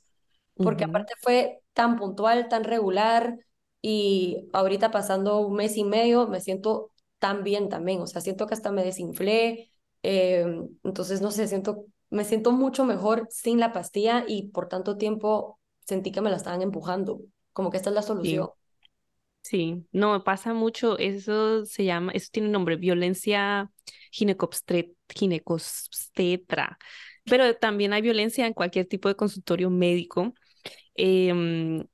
[0.56, 3.38] Porque aparte fue tan puntual, tan regular.
[3.82, 8.48] Y ahorita pasando un mes y medio, me siento tan bien también, o sea, siento
[8.48, 9.72] que hasta me desinflé,
[10.04, 14.98] em, entonces, no sé, siento, me siento mucho mejor sin la pastilla y por tanto
[14.98, 17.22] tiempo sentí que me la estaban empujando,
[17.54, 18.50] como que esta es la solución.
[19.44, 23.72] Sí, no, pasa mucho, eso se llama, eso tiene nombre, violencia
[24.12, 26.78] ginecobstetra,
[27.26, 30.34] pero también hay violencia en cualquier tipo de consultorio médico.
[30.96, 31.86] Em,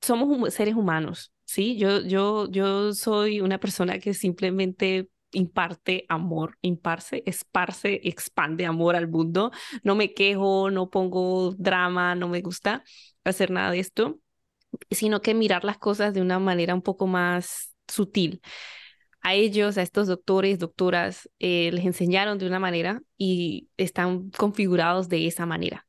[0.00, 1.76] somos seres humanos, ¿sí?
[1.76, 9.08] Yo, yo, yo soy una persona que simplemente imparte amor, imparse, esparce, expande amor al
[9.08, 9.50] mundo.
[9.82, 12.82] No me quejo, no pongo drama, no me gusta
[13.24, 14.18] hacer nada de esto,
[14.90, 18.40] sino que mirar las cosas de una manera un poco más sutil.
[19.22, 25.08] A ellos, a estos doctores, doctoras, eh, les enseñaron de una manera y están configurados
[25.08, 25.86] de esa manera.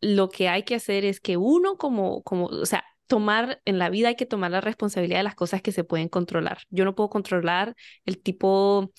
[0.00, 3.90] Lo que hay que hacer es que uno como, como, o sea, tomar, en la
[3.90, 6.58] vida hay que tomar la responsabilidad de las cosas que se pueden controlar.
[6.70, 8.92] Yo no puedo controlar el tipo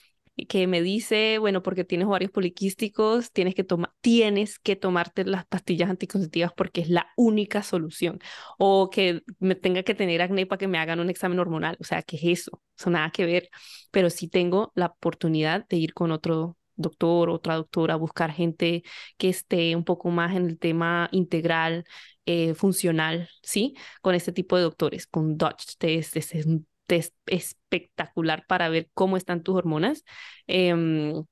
[0.50, 5.46] que me dice, bueno, porque tienes ovarios poliquísticos, tienes que tomar, tienes que tomarte las
[5.48, 8.20] pastillas anticonceptivas porque es la única solución.
[8.60, 11.78] O que me tenga que tener acné para que me hagan un examen hormonal.
[11.80, 12.62] O sea, ¿qué es eso?
[12.78, 13.50] Eso nada que ver.
[13.92, 18.84] Pero sí tengo la oportunidad de ir con otro doctor, otra doctora, buscar gente
[19.18, 21.86] que esté un poco más en el tema integral,
[22.26, 23.76] eh, funcional, ¿sí?
[24.02, 29.18] Con este tipo de doctores, con Dutch test, es un test espectacular para ver cómo
[29.18, 30.04] están tus hormonas.
[30.48, 31.24] Em,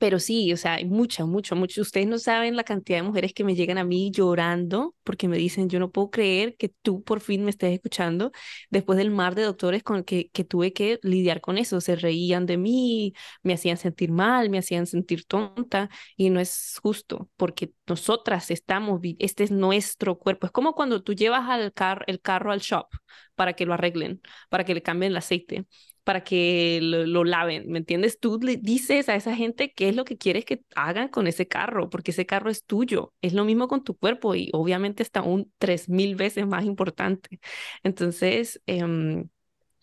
[0.00, 1.80] pero sí, o sea, hay mucha, mucho, mucho.
[1.82, 5.36] Ustedes no saben la cantidad de mujeres que me llegan a mí llorando porque me
[5.36, 8.32] dicen, yo no puedo creer que tú por fin me estés escuchando
[8.70, 11.80] después del mar de doctores con el que, que tuve que lidiar con eso.
[11.80, 16.78] Se reían de mí, me hacían sentir mal, me hacían sentir tonta y no es
[16.82, 20.46] justo porque nosotras estamos, este es nuestro cuerpo.
[20.46, 22.86] Es como cuando tú llevas al car el carro al shop
[23.34, 25.66] para que lo arreglen, para que le cambien el aceite
[26.04, 28.18] para que lo, laven, ¿me entiendes?
[28.18, 31.46] Tú le dices a esa gente qué es lo que quieres que hagan con ese
[31.48, 33.14] carro, porque ese carro es tuyo.
[33.22, 37.40] Es lo mismo con tu cuerpo y obviamente está un tres mil veces más importante.
[37.84, 39.28] Entonces, em,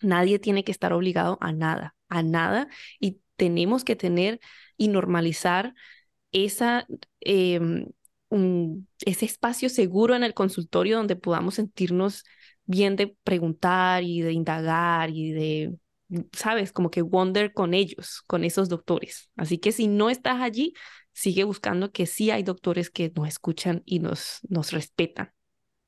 [0.02, 2.68] nadie tiene que estar obligado a nada, a nada,
[3.00, 4.40] y tenemos que tener
[4.76, 5.74] y normalizar
[6.32, 6.86] esa...
[7.20, 7.86] Em,
[9.04, 12.24] ese espacio seguro en el consultorio donde podamos sentirnos
[12.64, 15.74] bien de preguntar y de indagar y de
[16.32, 19.30] sabes, como que wonder con ellos, con esos doctores.
[19.36, 20.74] Así que si no estás allí,
[21.12, 25.32] sigue buscando que sí hay doctores que nos escuchan y nos, nos respetan.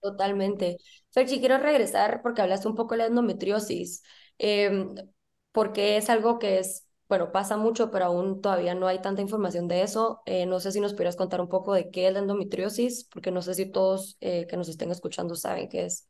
[0.01, 0.79] Totalmente.
[1.13, 4.03] Ferchi, quiero regresar porque hablaste un poco de la endometriosis,
[4.39, 4.95] em,
[5.53, 9.69] porque es algo que es, bueno, pasa mucho, pero aún todavía no hay tanta información
[9.69, 10.23] de eso.
[10.27, 13.31] Eh, no sé si nos pudieras contar un poco de qué es la endometriosis, porque
[13.31, 16.09] no sé si todos eh, que nos estén escuchando saben qué es.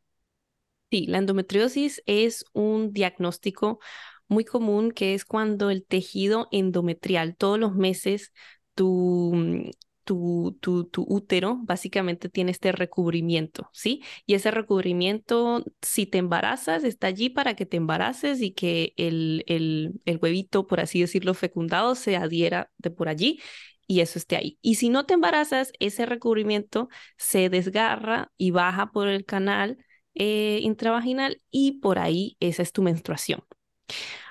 [0.90, 3.80] Sí, la endometriosis es un diagnóstico
[4.28, 8.32] muy común que es cuando el tejido endometrial todos los meses
[8.74, 9.70] tu, mm,
[10.04, 14.02] tu, tu, tu, útero básicamente tiene este recubrimiento, ¿sí?
[14.26, 19.44] Y ese recubrimiento, si te embarazas, está allí para que te embaraces y que el,
[19.46, 23.40] el, el huevito, por así decirlo, fecundado se adhiera de por allí
[23.86, 24.58] y eso esté ahí.
[24.62, 29.78] Y si no te embarazas, ese recubrimiento se desgarra y baja por el canal
[30.14, 33.44] eh, intravaginal y por ahí esa es tu menstruación.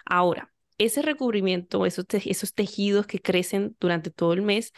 [0.06, 2.06] Ahora, ese recubrimiento, esos,
[2.54, 4.74] tejidos que crecen durante todo el mes,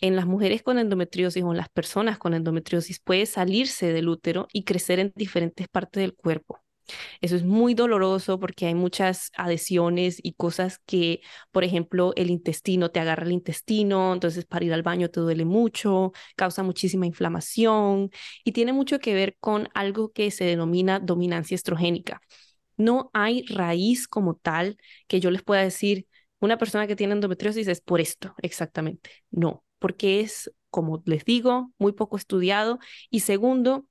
[0.00, 4.48] en las mujeres con endometriosis o en las personas con endometriosis puede salirse del útero
[4.52, 6.60] y crecer en diferentes partes del cuerpo.
[7.20, 11.20] Eso es muy doloroso porque hay muchas adhesiones y cosas que,
[11.52, 15.44] por ejemplo, el intestino te agarra el intestino, entonces para ir al baño te duele
[15.46, 18.10] mucho, causa muchísima inflamación
[18.44, 22.20] y tiene mucho que ver con algo que se denomina dominancia estrogénica.
[22.76, 26.06] No hay raíz como tal que yo les pueda decir,
[26.40, 29.10] una persona que tiene endometriosis es por esto, exactamente.
[29.30, 32.78] No, porque es, como les digo, muy poco estudiado.
[33.10, 33.86] Y segundo,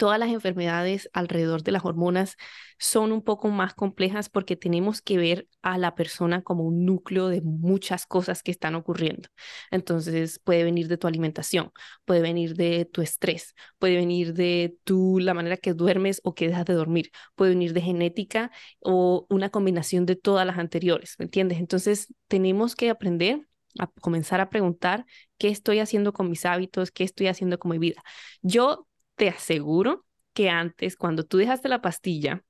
[0.00, 2.36] todas las enfermedades alrededor de las hormonas
[2.78, 7.28] son un poco más complejas porque tenemos que ver a la persona como un núcleo
[7.28, 9.28] de muchas cosas que están ocurriendo.
[9.70, 11.70] Entonces puede venir de tu alimentación,
[12.06, 16.48] puede venir de tu estrés, puede venir de tu la manera que duermes o que
[16.48, 21.26] dejas de dormir, puede venir de genética o una combinación de todas las anteriores, ¿me
[21.26, 21.58] entiendes?
[21.58, 23.46] Entonces tenemos que aprender
[23.78, 25.04] a comenzar a preguntar
[25.36, 28.02] qué estoy haciendo con mis hábitos, qué estoy haciendo con mi vida.
[28.40, 28.86] Yo
[29.20, 32.42] te aseguro que antes, cuando tú dejaste la pastilla,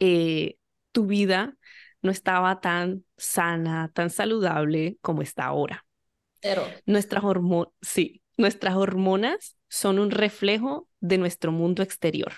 [0.00, 0.56] eh,
[0.90, 1.56] tu vida
[2.02, 5.86] no estaba tan sana, tan saludable como está ahora.
[6.40, 6.66] Pero.
[6.86, 12.32] Nuestras hormonas, sí, nuestras hormonas son un reflejo de nuestro mundo exterior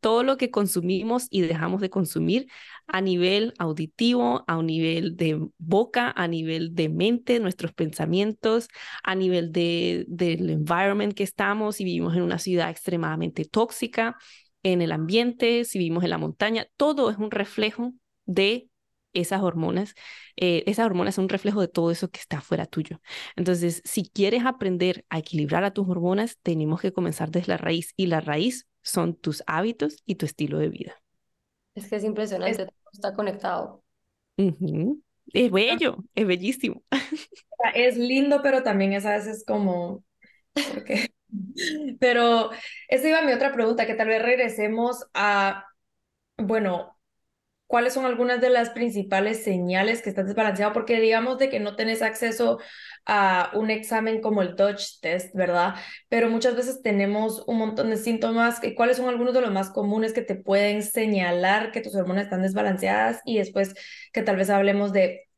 [0.00, 2.48] todo lo que consumimos y dejamos de consumir
[2.86, 8.68] a nivel auditivo, a nivel de boca, a nivel de mente, nuestros pensamientos,
[9.02, 14.16] a nivel de, del environment que estamos, si vivimos en una ciudad extremadamente tóxica,
[14.62, 17.92] en el ambiente, si vivimos en la montaña, todo es un reflejo
[18.26, 18.68] de
[19.12, 19.94] esas hormonas,
[20.36, 23.00] eh, esas hormonas son un reflejo de todo eso que está fuera tuyo.
[23.36, 27.92] Entonces, si quieres aprender a equilibrar a tus hormonas, tenemos que comenzar desde la raíz
[27.96, 31.02] y la raíz son tus hábitos y tu estilo de vida.
[31.74, 33.82] Es que es impresionante, está conectado.
[35.32, 36.82] Es bello, es bellísimo.
[37.74, 40.04] Es lindo, pero también es a veces como...
[42.00, 42.50] Pero
[42.88, 45.66] esa iba mi otra pregunta, que tal vez regresemos a,
[46.36, 46.91] bueno,
[47.72, 51.74] cuáles son algunas de las principales señales que estás desbalanceado, porque digamos de que no
[51.74, 52.58] tenés acceso
[53.06, 55.76] a un examen como el Dutch test, ¿verdad?
[56.10, 58.60] Pero muchas veces tenemos un montón de síntomas.
[58.76, 62.42] ¿Cuáles son algunos de los más comunes que te pueden señalar que tus hormonas están
[62.42, 63.22] desbalanceadas?
[63.24, 63.72] Y después
[64.12, 65.30] que tal vez hablemos de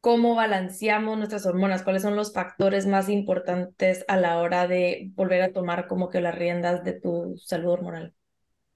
[0.00, 5.42] cómo balanceamos nuestras hormonas, cuáles son los factores más importantes a la hora de volver
[5.42, 8.14] a tomar como que las riendas de tu salud hormonal.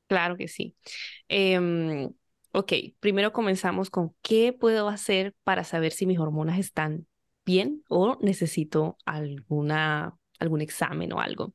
[0.09, 0.74] Claro que sí.
[1.28, 2.11] Em,
[2.53, 7.07] Ok, primero comenzamos con qué puedo hacer para saber si mis hormonas están
[7.45, 11.55] bien o necesito alguna, algún examen o algo.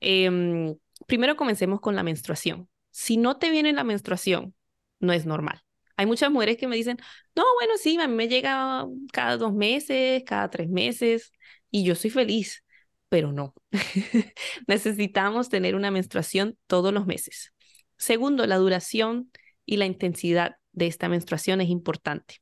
[0.00, 0.76] Em,
[1.06, 2.68] primero comencemos con la menstruación.
[2.90, 4.54] Si no te viene la menstruación,
[5.00, 5.62] no es normal.
[5.96, 6.98] Hay muchas mujeres que me dicen,
[7.34, 11.32] no, bueno, sí, a mí me llega cada dos meses, cada tres meses,
[11.70, 12.64] y yo soy feliz,
[13.08, 13.54] pero no.
[14.68, 17.52] Necesitamos tener una menstruación todos los meses.
[17.96, 19.32] Segundo, la duración
[19.68, 22.36] y la intensidad de esta menstruación es importante.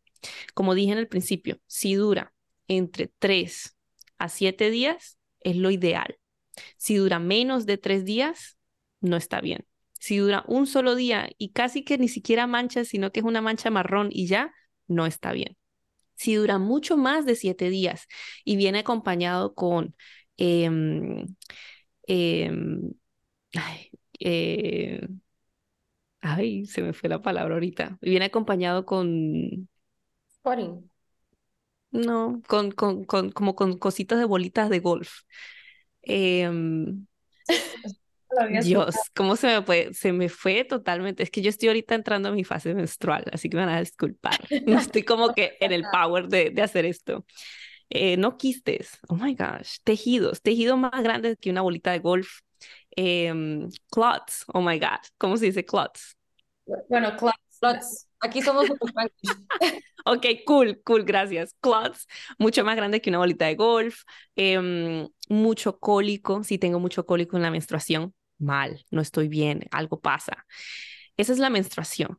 [0.55, 2.33] Como dije en el principio, si dura
[2.68, 3.77] entre 3
[4.16, 6.18] a 7 días, es lo ideal.
[6.77, 8.59] Si dura menos de 3 días,
[9.01, 9.66] no está bien.
[9.99, 13.43] Si dura un solo día y casi que ni siquiera mancha, sino que es una
[13.43, 14.55] mancha marrón y ya,
[14.87, 15.57] no está bien.
[16.14, 18.07] Si dura mucho más de 7 días
[18.45, 19.97] y viene acompañado con
[20.37, 21.27] em,
[22.07, 22.93] em,
[24.20, 25.01] eh,
[26.29, 27.99] Ay, se me fue la palabra ahorita.
[28.01, 29.68] Viene acompañado con.
[30.35, 30.91] Spotting.
[31.93, 35.20] No, con, con, con, como con cositas de bolitas de golf.
[36.03, 37.07] Em,
[38.62, 39.95] Dios, ¿cómo se me fue?
[39.95, 41.22] Se me fue totalmente.
[41.22, 43.81] Es que yo estoy ahorita entrando a mi fase menstrual, así que me van a
[43.81, 44.37] disculpar.
[44.66, 47.24] No estoy como que en el power de, de hacer esto.
[47.89, 52.41] Eh, no quistes, oh my gosh, tejidos, tejidos más grandes que una bolita de golf.
[52.97, 53.33] Eh,
[53.91, 56.16] clots, oh my god, ¿cómo se dice clots?
[56.89, 58.09] Bueno, clots.
[58.21, 58.67] Aquí somos
[60.05, 61.55] Ok, cool, cool, gracias.
[61.61, 62.07] Clots,
[62.39, 64.03] mucho más grande que una bolita de golf.
[64.37, 70.01] Em, mucho cólico, si tengo mucho cólico en la menstruación, mal, no estoy bien, algo
[70.01, 70.47] pasa.
[71.17, 72.19] Esa es la menstruación.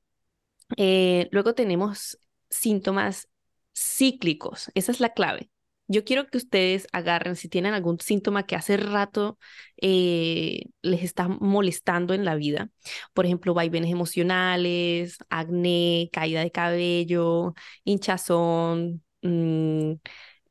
[0.78, 2.20] Eh, luego tenemos
[2.50, 3.30] síntomas
[3.76, 5.50] cíclicos, esa es la clave.
[5.88, 9.40] Yo quiero que ustedes agarren, si tienen algún síntoma que hace rato
[9.82, 12.70] eh, les está molestando en la vida,
[13.14, 17.54] por ejemplo, vaivenes emocionales, acné, caída de cabello,
[17.86, 19.94] hinchazón, mm,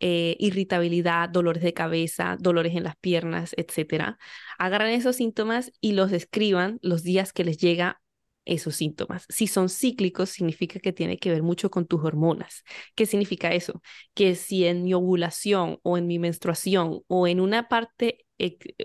[0.01, 4.18] eh, irritabilidad, dolores de cabeza, dolores en las piernas, etcétera.
[4.59, 8.01] Agarran esos síntomas y los describan los días que les llega
[8.47, 9.26] esos síntomas.
[9.28, 12.64] Si son cíclicos, significa que tiene que ver mucho con tus hormonas.
[12.94, 13.82] ¿Qué significa eso?
[14.14, 18.24] Que si en mi ovulación o en mi menstruación o en una parte,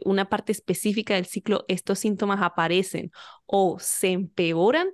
[0.03, 3.11] una parte específica del ciclo estos síntomas aparecen
[3.45, 4.89] o se empeoran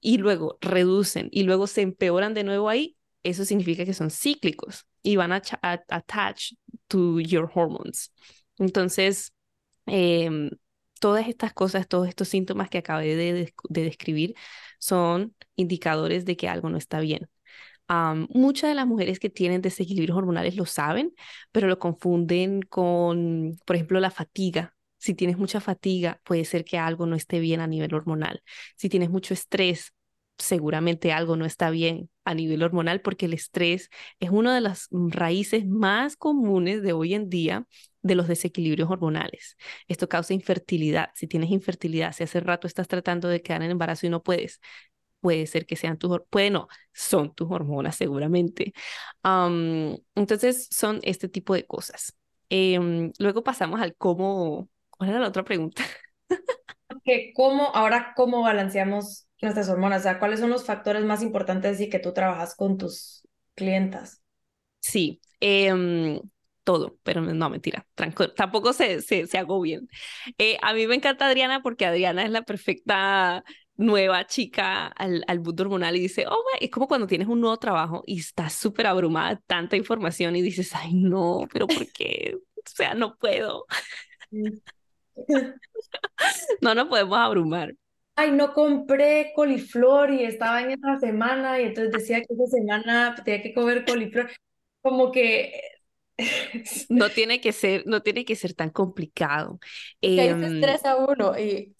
[0.00, 4.86] y luego reducen y luego se empeoran de nuevo ahí, eso significa que son cíclicos
[5.02, 6.52] y van a, attach
[6.86, 8.12] to your hormones.
[8.58, 9.32] Entonces,
[9.86, 10.50] eh,
[10.98, 14.34] todas estas cosas, todos estos síntomas que acabé de, describir
[14.78, 17.28] son indicadores de que algo no está bien.
[18.30, 21.14] muchas de las mujeres que tienen desequilibrios hormonales lo saben,
[21.52, 24.74] pero lo confunden con, por ejemplo, la fatiga.
[24.98, 28.42] Si tienes mucha fatiga, puede ser que algo no esté bien a nivel hormonal.
[28.76, 29.94] Si tienes mucho estrés,
[30.38, 33.90] seguramente algo no está bien a nivel hormonal porque el estrés
[34.20, 37.66] es una de las raíces más comunes de hoy en día
[38.08, 39.56] de los desequilibrios hormonales.
[39.86, 41.10] Esto causa infertilidad.
[41.14, 44.60] Si tienes infertilidad, si hace rato estás tratando de quedar en embarazo y no puedes,
[45.20, 48.72] puede ser que sean tus, puede no, son tus hormonas seguramente.
[50.14, 52.16] entonces son este tipo de cosas.
[52.50, 55.84] Em, luego pasamos al cómo, ¿cuál era la otra pregunta?
[57.04, 61.80] que cómo, ahora cómo balanceamos nuestras hormonas, o sea, ¿cuáles son los factores más importantes
[61.80, 63.22] y que tú trabajas con tus
[63.54, 64.22] clientas?
[64.80, 66.20] Sí, eh,
[66.68, 67.86] todo, pero no, mentira,
[68.36, 69.88] tampoco se, se, se bien.
[70.36, 73.42] Eh, a mí me encanta Adriana porque Adriana es la perfecta
[73.76, 77.56] nueva chica al, al mundo hormonal y dice, oh, es como cuando tienes un nuevo
[77.56, 82.36] trabajo y estás súper abrumada, tanta información y dices, ay, no, pero ¿por qué?
[82.36, 83.64] O sea, no puedo.
[86.60, 87.74] no nos podemos abrumar.
[88.14, 93.14] Ay, no compré coliflor y estaba en esa semana y entonces decía que esa semana
[93.24, 94.30] tenía que comer coliflor.
[94.82, 95.77] Como que
[96.88, 99.58] no tiene que ser, no tiene que ser tan complicado.
[100.00, 101.74] Que ahí se em, estresa uno y...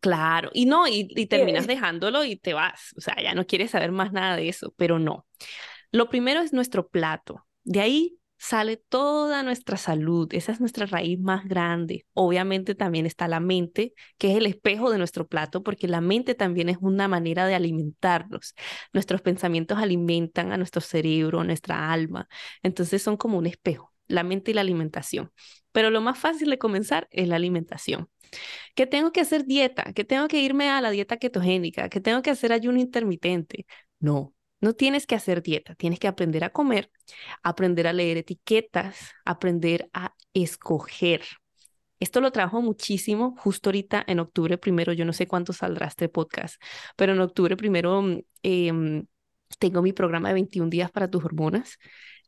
[0.00, 3.72] Claro, y no, y, y terminas dejándolo y te vas, o sea, ya no quieres
[3.72, 5.26] saber más nada de eso, pero no.
[5.90, 11.18] Lo primero es nuestro plato, de ahí sale toda nuestra salud, esa es nuestra raíz
[11.18, 12.06] más grande.
[12.14, 16.34] Obviamente también está la mente, que es el espejo de nuestro plato, porque la mente
[16.34, 18.54] también es una manera de alimentarnos.
[18.92, 22.28] Nuestros pensamientos alimentan a nuestro cerebro, a nuestra alma,
[22.62, 25.32] entonces son como un espejo, la mente y la alimentación.
[25.72, 28.08] Pero lo más fácil de comenzar es la alimentación.
[28.74, 32.22] Que tengo que hacer dieta, que tengo que irme a la dieta ketogénica, que tengo
[32.22, 33.66] que hacer ayuno intermitente.
[34.00, 36.90] No, no tienes que hacer dieta, tienes que aprender a comer,
[37.42, 41.22] aprender a leer etiquetas, aprender a escoger.
[42.00, 46.08] Esto lo trabajo muchísimo justo ahorita en octubre primero, yo no sé cuánto saldrá este
[46.08, 46.62] podcast,
[46.96, 49.06] pero en octubre primero mm, em,
[49.58, 51.78] tengo mi programa de 21 días para tus hormonas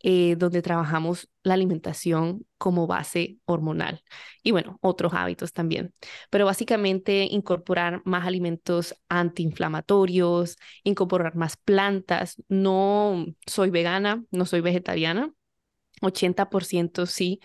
[0.02, 4.02] eh, donde trabajamos la alimentación como base hormonal
[4.42, 5.94] y bueno, otros hábitos también.
[6.30, 12.36] Pero básicamente incorporar más alimentos antiinflamatorios, incorporar más plantas.
[12.48, 15.32] No soy vegana, no soy vegetariana.
[16.02, 17.40] 80% sí,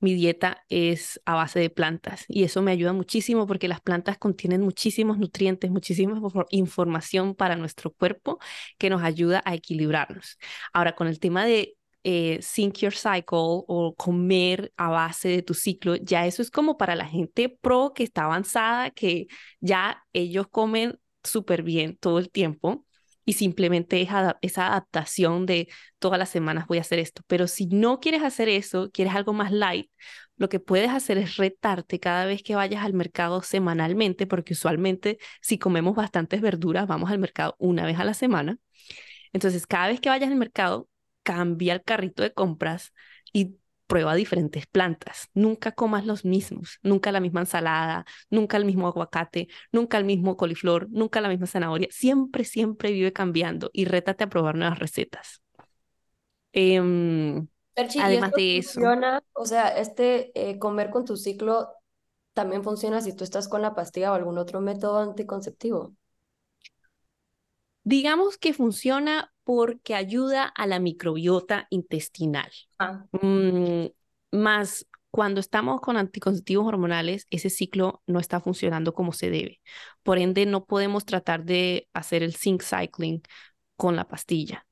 [0.00, 4.18] mi dieta es a base de plantas y eso me ayuda muchísimo porque las plantas
[4.18, 8.38] contienen muchísimos nutrientes, muchísima información para nuestro cuerpo
[8.78, 10.38] que nos ayuda a equilibrarnos.
[10.72, 13.24] Ahora, con el tema de eh, Sync Your Cycle
[13.66, 17.92] o comer a base de tu ciclo, ya eso es como para la gente pro
[17.94, 19.26] que está avanzada, que
[19.60, 22.86] ya ellos comen súper bien todo el tiempo
[23.24, 24.08] y simplemente es
[24.42, 27.22] esa adaptación de todas las semanas voy a hacer esto.
[27.26, 29.90] Pero si no quieres hacer eso, quieres algo más light,
[30.36, 35.18] lo que puedes hacer es retarte cada vez que vayas al mercado semanalmente, porque usualmente
[35.42, 38.58] si comemos bastantes verduras, vamos al mercado una vez a la semana.
[39.32, 40.88] Entonces, cada vez que vayas al mercado,
[41.22, 42.92] cambia el carrito de compras
[43.32, 43.56] y
[43.90, 45.28] prueba diferentes plantas.
[45.34, 50.36] Nunca comas los mismos, nunca la misma ensalada, nunca el mismo aguacate, nunca el mismo
[50.36, 51.88] coliflor, nunca la misma zanahoria.
[51.90, 55.42] Siempre, siempre vive cambiando y rétate a probar nuevas recetas.
[56.52, 58.74] Em, además de eso.
[58.74, 61.70] Funciona, o sea, este eh, comer con tu ciclo
[62.32, 65.94] también funciona si tú estás con la pastilla o algún otro método anticonceptivo.
[67.82, 72.48] Digamos que funciona porque ayuda a la microbiota intestinal.
[72.78, 73.04] Ah.
[73.20, 73.86] Mm,
[74.30, 79.60] más cuando estamos con anticonceptivos hormonales, ese ciclo no está funcionando como se debe.
[80.04, 83.22] Por ende, no podemos tratar de hacer el zinc cycling
[83.74, 84.68] con la pastilla.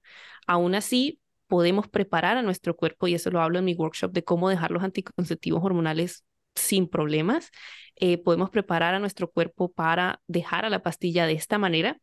[0.47, 1.19] Aún así,
[1.49, 4.71] podemos preparar a nuestro cuerpo, y eso lo hablo en mi workshop, de cómo dejar
[4.71, 6.25] los anticonceptivos hormonales
[6.55, 7.51] sin problemas.
[7.97, 11.99] Eh, podemos preparar a nuestro cuerpo para dejar a la pastilla de esta manera,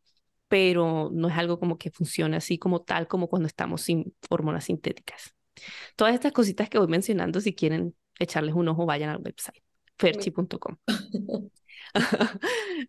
[0.48, 4.64] pero no es algo como que funcione así como tal como cuando estamos sin hormonas
[4.64, 5.34] sintéticas.
[5.96, 9.62] Todas estas cositas que voy mencionando, si quieren echarles un ojo, vayan al website,
[9.98, 10.76] ferchi.com.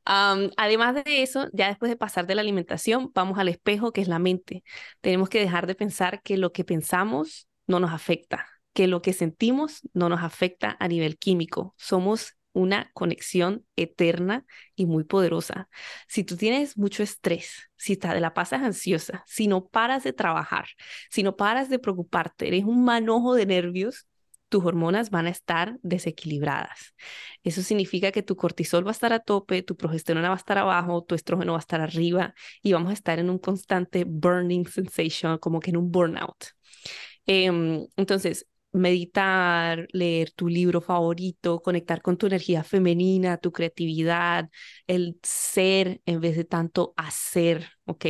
[0.06, 4.08] además de eso, ya después de pasar de la alimentación, vamos al espejo, que es
[4.08, 4.64] la mente.
[5.02, 9.14] Tenemos que dejar de pensar que lo que pensamos no nos afecta, que lo que
[9.14, 11.74] sentimos no nos afecta a nivel químico.
[11.78, 14.46] Somos una conexión eterna
[14.76, 15.70] y muy poderosa.
[16.08, 20.68] Si tú tienes mucho estrés, si te la pasas ansiosa, si no paras de trabajar,
[21.12, 24.08] si no paras de preocuparte, eres un manojo de nervios,
[24.50, 26.96] tus hormonas van a estar desequilibradas.
[27.44, 30.58] Eso significa que tu cortisol va a estar a tope, tu progesterona va a estar
[30.58, 32.34] abajo, tu estrógeno va a estar arriba
[32.64, 36.46] y vamos a estar en un constante burning sensation, como que en un burnout.
[37.26, 44.50] Em, entonces, meditar, leer tu libro favorito, conectar con tu energía femenina, tu creatividad,
[44.88, 48.06] el ser en vez de tanto hacer, ¿ok?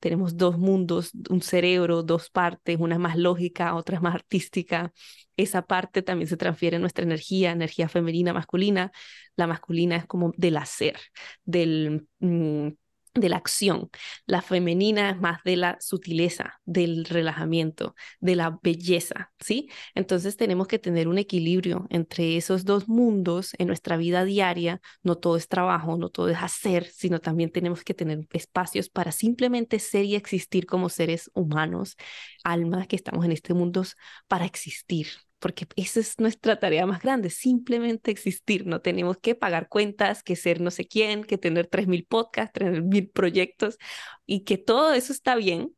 [0.00, 4.92] Tenemos dos mundos, un cerebro, dos partes, una más lógica, otra más artística.
[5.36, 8.92] Esa parte también se transfiere en nuestra energía, energía femenina, masculina.
[9.36, 10.98] La masculina es como del hacer,
[11.44, 12.06] del...
[12.20, 12.68] Mm,
[13.14, 13.90] de la acción.
[14.26, 19.68] La femenina es más de la sutileza, del relajamiento, de la belleza, ¿sí?
[19.94, 24.80] Entonces tenemos que tener un equilibrio entre esos dos mundos en nuestra vida diaria.
[25.02, 29.12] No todo es trabajo, no todo es hacer, sino también tenemos que tener espacios para
[29.12, 31.96] simplemente ser y existir como seres humanos,
[32.44, 33.82] almas que estamos en este mundo
[34.28, 35.08] para existir,
[35.42, 38.64] porque esa es nuestra tarea más grande, simplemente existir.
[38.64, 43.10] No tenemos que pagar cuentas, que ser no sé quién, que tener 3.000 podcasts, 3.000
[43.10, 43.76] proyectos
[44.24, 45.74] y que todo eso está bien,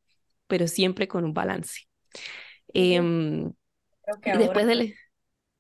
[0.49, 1.89] pero siempre con un balance.
[2.75, 3.55] Em,
[4.23, 4.95] después de...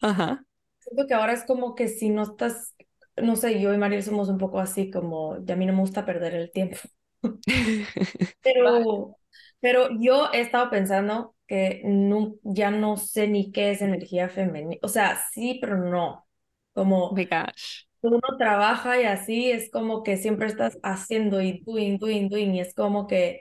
[0.02, 0.44] Ajá.
[0.80, 2.74] Siento que ahora es como que si no estás,
[3.16, 5.80] no sé, yo y Mariel somos un poco así, como, ya a mí no me
[5.80, 6.76] gusta perder el tiempo.
[8.42, 9.16] pero,
[9.60, 14.76] pero yo he estado pensando que no, ya no sé ni qué es energía femenina.
[14.82, 16.26] O sea, sí, pero no.
[16.72, 17.86] Como oh gosh.
[18.02, 22.60] uno trabaja y así es como que siempre estás haciendo y doing, doing, doing, y
[22.60, 23.40] es como que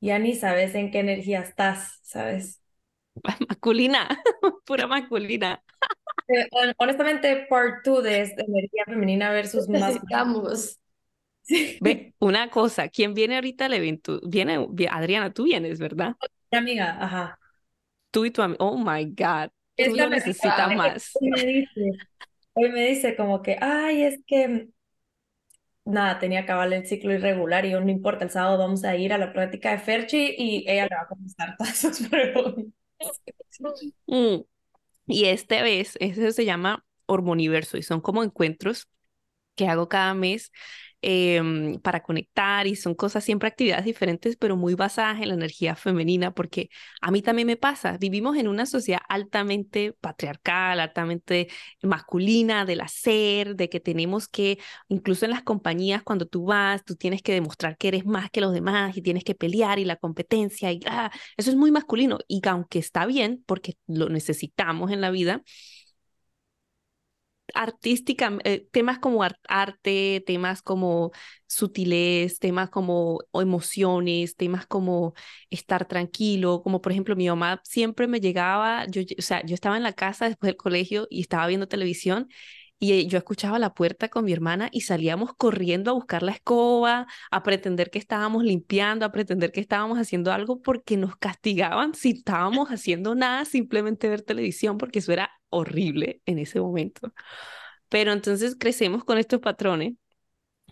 [0.00, 2.62] ya ni sabes en qué energía estás, ¿sabes?
[3.48, 4.08] Masculina,
[4.64, 5.62] pura masculina.
[6.28, 6.46] Eh,
[6.78, 9.98] honestamente, part two de esta energía femenina versus más.
[11.80, 14.20] Ve, una cosa, ¿quién viene ahorita al evento?
[14.24, 16.16] Viene, Adriana, tú vienes, ¿verdad?
[16.50, 17.38] Mi amiga, ajá.
[18.10, 21.12] Tú y tu amiga, oh my God, tú lo necesitas más.
[21.20, 21.90] Hoy me, dice,
[22.54, 24.68] hoy me dice como que, ay, es que
[25.84, 28.96] nada, tenía que acabar el ciclo irregular y yo no importa, el sábado vamos a
[28.96, 32.72] ir a la práctica de Ferchi y ella le va a contestar todas sus preguntas.
[34.06, 34.40] Mm.
[35.06, 38.88] Y esta vez, eso se llama Hormoniverso y son como encuentros
[39.54, 40.52] que hago cada mes
[41.00, 45.76] Em, para conectar y son cosas, siempre actividades diferentes, pero muy basadas en la energía
[45.76, 46.70] femenina, porque
[47.00, 51.48] a mí también me pasa, vivimos en una sociedad altamente patriarcal, altamente
[51.82, 56.96] masculina, del hacer, de que tenemos que, incluso en las compañías, cuando tú vas, tú
[56.96, 59.96] tienes que demostrar que eres más que los demás y tienes que pelear y la
[59.96, 62.18] competencia y ah, eso es muy masculino.
[62.26, 65.42] Y aunque está bien, porque lo necesitamos en la vida,
[67.54, 71.12] artística, eh, temas como arte, temas como
[71.46, 75.14] sutilez, temas como emociones, temas como
[75.50, 79.76] estar tranquilo, como por ejemplo mi mamá siempre me llegaba, yo, o sea, yo estaba
[79.76, 82.28] en la casa después del colegio y estaba viendo televisión
[82.78, 87.06] y yo escuchaba la puerta con mi hermana y salíamos corriendo a buscar la escoba,
[87.30, 92.10] a pretender que estábamos limpiando, a pretender que estábamos haciendo algo porque nos castigaban si
[92.10, 97.12] estábamos haciendo nada, simplemente ver televisión, porque eso era horrible en ese momento.
[97.88, 99.94] Pero entonces crecemos con estos patrones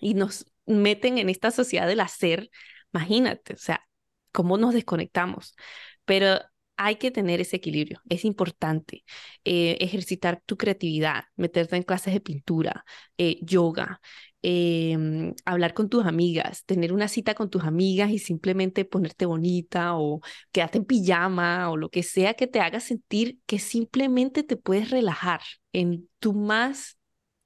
[0.01, 2.51] y nos meten en esta sociedad del hacer.
[2.93, 3.87] Imagínate, o sea,
[4.33, 5.57] cómo nos desconectamos.
[6.05, 6.41] Pero
[6.77, 9.05] hay que tener ese equilibrio, es importante.
[9.45, 12.85] Eh, ejercitar tu creatividad, meterte en clases de pintura,
[13.19, 14.01] eh, yoga,
[14.43, 19.97] em, hablar con tus amigas, tener una cita con tus amigas y simplemente ponerte bonita
[19.97, 20.21] o
[20.53, 24.91] quedarte en pijama o lo que sea que te haga sentir que simplemente te puedes
[24.91, 25.41] relajar
[25.73, 26.99] en tu más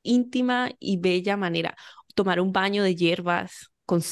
[0.03, 1.77] íntima y bella manera.
[2.15, 4.03] Tomar un baño de hierbas, con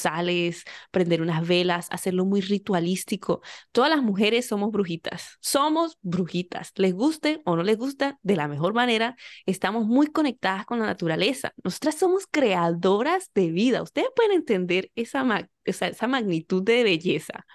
[0.91, 3.41] prender unas velas, hacerlo muy ritualístico.
[3.71, 8.49] Todas las mujeres somos brujitas, somos brujitas, les guste o no les gusta, de la
[8.49, 9.15] mejor manera,
[9.45, 11.53] estamos muy conectadas con la naturaleza.
[11.63, 13.81] Nosotras somos creadoras de vida.
[13.81, 17.45] Ustedes pueden entender esa, esa magnitud de belleza.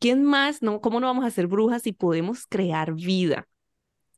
[0.00, 0.62] ¿Quién más?
[0.62, 3.46] No, ¿Cómo no vamos a ser brujas si podemos crear vida?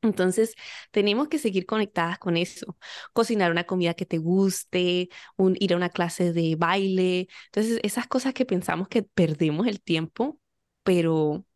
[0.03, 0.55] Entonces,
[0.90, 2.76] tenemos que seguir conectadas con eso.
[3.12, 7.28] Cocinar una comida que te guste, un, ir a una clase de baile.
[7.46, 10.38] Entonces, esas cosas que pensamos que perdemos el tiempo,
[10.82, 11.46] pero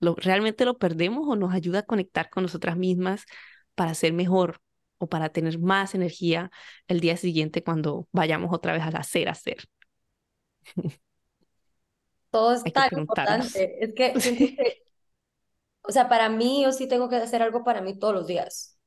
[0.00, 3.24] lo, realmente lo perdemos o nos ayuda a conectar con nosotras mismas
[3.74, 4.60] para ser mejor
[4.98, 6.50] o para tener más energía
[6.88, 9.68] el día siguiente cuando vayamos otra vez a hacer, hacer.
[12.30, 13.84] Todo es tan importante.
[13.84, 14.14] Es que
[15.88, 18.78] O sea, para mí yo sí tengo que hacer algo para mí todos los días.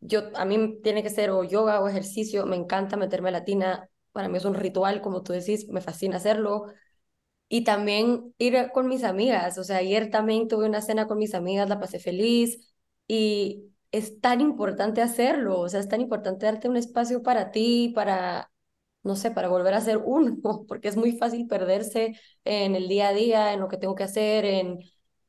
[0.00, 3.44] Yo, a mí tiene que ser o yoga o ejercicio, me encanta meterme a la
[3.44, 6.66] tina, para mí es un ritual, como tú decís, me fascina hacerlo.
[7.48, 11.34] Y también ir con mis amigas, o sea, ayer también tuve una cena con mis
[11.34, 12.74] amigas, la pasé feliz
[13.08, 17.92] y es tan importante hacerlo, o sea, es tan importante darte un espacio para ti,
[17.94, 18.50] para,
[19.04, 20.36] no sé, para volver a ser uno,
[20.68, 24.04] porque es muy fácil perderse en el día a día, en lo que tengo que
[24.04, 24.80] hacer, en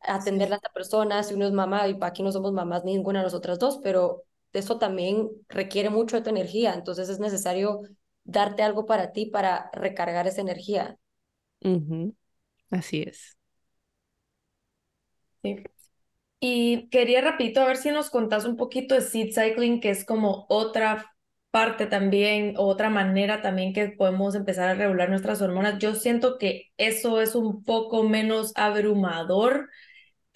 [0.07, 3.25] atender a esta persona, si uno es mamá, y aquí no somos mamás ninguna de
[3.25, 7.81] nosotras dos, pero eso también requiere mucho de tu energía, entonces es necesario
[8.23, 10.97] darte algo para ti para recargar esa energía.
[12.69, 13.37] Así es.
[15.43, 15.63] Sí.
[16.39, 20.05] Y quería rapidito a ver si nos contás un poquito de seed cycling, que es
[20.05, 21.11] como otra
[21.51, 25.79] parte también, otra manera también que podemos empezar a regular nuestras hormonas.
[25.79, 29.69] Yo siento que eso es un poco menos abrumador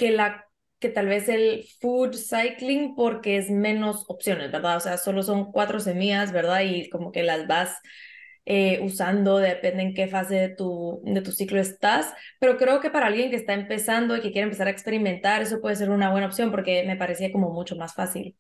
[0.02, 0.48] que, la,
[0.80, 4.78] que tal vez el food cycling porque es menos opciones, ¿verdad?
[4.78, 6.62] O sea, solo son cuatro semillas, ¿verdad?
[6.66, 7.78] Y como que las vas
[8.46, 12.90] eh, usando, depende en qué fase de tu, de tu ciclo estás, pero creo que
[12.90, 16.10] para alguien que está empezando y que quiere empezar a experimentar, eso puede ser una
[16.12, 18.36] buena opción porque me parecía como mucho más fácil.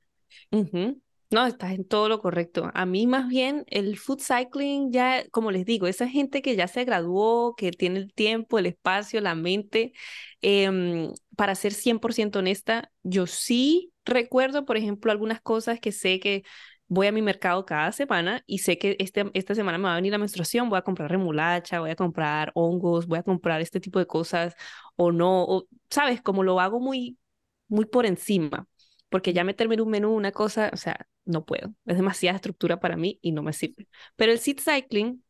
[1.32, 2.70] No, estás en todo lo correcto.
[2.74, 6.68] A mí más bien el food cycling ya, como les digo, esa gente que ya
[6.68, 9.94] se graduó, que tiene el tiempo, el espacio, la mente,
[10.42, 16.44] em, para ser 100% honesta, yo sí recuerdo, por ejemplo, algunas cosas que sé que
[16.90, 19.96] voy a mi mercado cada semana y sé que este, esta semana me va a
[19.96, 23.80] venir la menstruación, voy a comprar remolacha, voy a comprar hongos, voy a comprar este
[23.80, 24.54] tipo de cosas
[24.98, 27.18] o no, o, sabes, como lo hago muy,
[27.70, 28.68] muy por encima
[29.12, 31.76] porque ya meterme en un menú, una cosa, o sea, no puedo.
[31.86, 33.88] Es demasiada estructura para mí y no me sirve.
[34.16, 35.24] Pero el seed cycling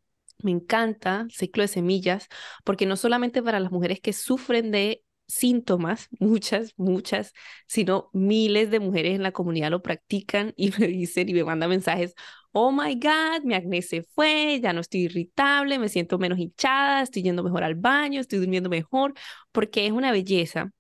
[0.44, 2.28] me encanta, el ciclo de semillas,
[2.64, 7.34] porque no solamente para las mujeres que sufren de síntomas, muchas, muchas,
[7.68, 11.70] sino miles de mujeres en la comunidad lo practican y me dicen y me mandan
[11.70, 12.14] mensajes,
[12.52, 17.02] oh my God, mi acné se fue, ya no estoy irritable, me siento menos hinchada,
[17.02, 19.14] estoy yendo mejor al baño, estoy durmiendo mejor,
[19.52, 20.72] porque es una belleza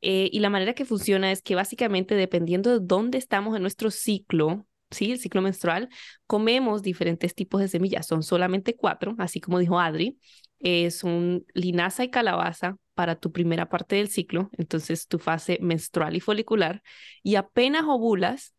[0.00, 3.90] eh, y la manera que funciona es que básicamente dependiendo de dónde estamos en nuestro
[3.90, 5.12] ciclo, ¿sí?
[5.12, 5.88] El ciclo menstrual,
[6.26, 8.06] comemos diferentes tipos de semillas.
[8.06, 10.18] Son solamente cuatro, así como dijo Adri.
[10.60, 16.16] Es un linaza y calabaza para tu primera parte del ciclo, entonces tu fase menstrual
[16.16, 16.82] y folicular.
[17.22, 18.54] Y apenas ovulas,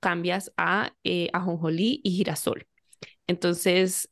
[0.00, 2.66] cambias a eh, ajonjolí y girasol.
[3.26, 4.10] Entonces,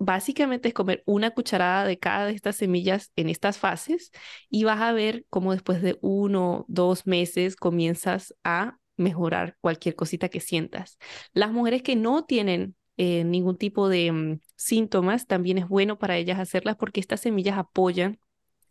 [0.00, 4.10] básicamente es comer una cucharada de cada de estas semillas en estas fases
[4.48, 10.30] y vas a ver cómo después de uno, dos meses comienzas a mejorar cualquier cosita
[10.30, 10.98] que sientas.
[11.32, 16.16] Las mujeres que no tienen eh, ningún tipo de mm, síntomas, también es bueno para
[16.16, 18.18] ellas hacerlas porque estas semillas apoyan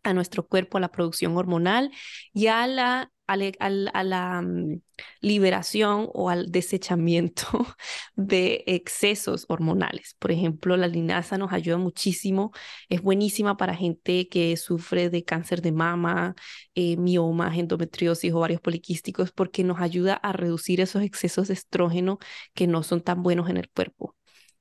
[0.02, 1.90] a nuestro cuerpo, a la producción hormonal
[2.32, 4.80] y a la a la mm,
[5.20, 7.46] liberación o al desechamiento
[8.16, 10.16] de excesos hormonales.
[10.18, 12.52] Por ejemplo, la linaza nos ayuda muchísimo,
[12.88, 16.34] es buenísima para gente que sufre de cáncer de mama,
[16.74, 22.18] eh, miomas, endometriosis, ovarios poliquísticos, porque nos ayuda a reducir esos excesos de estrógeno
[22.54, 24.16] que no son tan buenos en el cuerpo.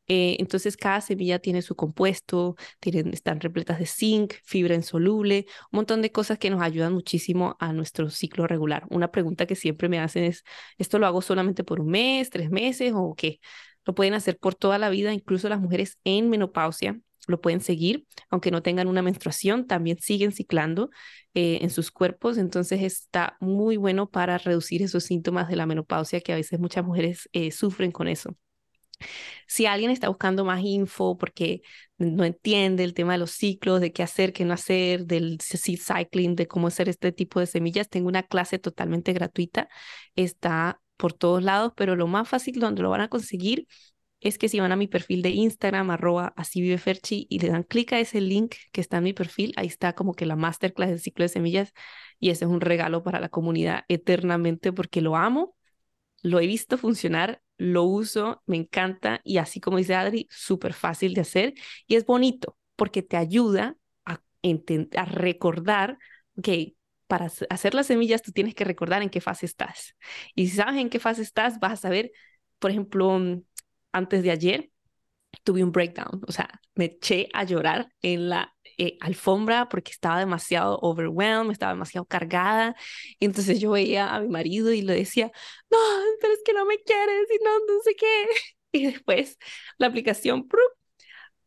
[0.09, 5.77] Eh, entonces, cada semilla tiene su compuesto, tienen, están repletas de zinc, fibra insoluble, un
[5.77, 8.85] montón de cosas que nos ayudan muchísimo a nuestro ciclo regular.
[8.89, 10.43] Una pregunta que siempre me hacen es,
[10.77, 13.39] ¿esto lo hago solamente por un mes, tres meses o qué?
[13.85, 18.07] Lo pueden hacer por toda la vida, incluso las mujeres en menopausia lo pueden seguir,
[18.29, 20.89] aunque no tengan una menstruación, también siguen ciclando
[21.35, 26.21] eh, en sus cuerpos, entonces está muy bueno para reducir esos síntomas de la menopausia
[26.21, 28.35] que a veces muchas mujeres eh, sufren con eso.
[29.47, 31.61] Si alguien está buscando más info porque
[31.97, 35.79] no entiende el tema de los ciclos, de qué hacer, qué no hacer, del seed
[35.79, 39.69] cycling, de cómo hacer este tipo de semillas, tengo una clase totalmente gratuita.
[40.15, 43.67] Está por todos lados, pero lo más fácil donde lo van a conseguir
[44.19, 47.49] es que si van a mi perfil de Instagram, arroba así vive Ferchi, y le
[47.49, 50.35] dan clic a ese link que está en mi perfil, ahí está como que la
[50.35, 51.73] masterclass del ciclo de semillas,
[52.19, 55.55] y ese es un regalo para la comunidad eternamente porque lo amo,
[56.21, 61.13] lo he visto funcionar, lo uso, me encanta, y así como dice Adri, súper fácil
[61.13, 61.53] de hacer,
[61.87, 64.21] y es bonito porque te ayuda a,
[64.97, 65.99] a recordar
[66.41, 66.75] que
[67.07, 69.95] para hacer las semillas tú tienes que recordar en qué fase estás.
[70.35, 72.11] Y si sabes en qué fase estás, vas a saber,
[72.59, 73.43] por ejemplo, mm,
[73.91, 74.71] antes de ayer
[75.43, 80.19] tuve un breakdown, o sea, me eché a llorar en la eh, alfombra porque estaba
[80.19, 82.75] demasiado overwhelmed, estaba demasiado cargada.
[83.19, 85.31] Y entonces yo veía a mi marido y le decía,
[85.71, 85.77] no,
[86.21, 88.25] pero es que no me quieres y no, no sé qué.
[88.71, 89.39] Y después
[89.79, 90.47] la aplicación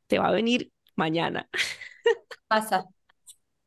[0.07, 1.49] te va a venir mañana.
[2.49, 2.87] Pasa.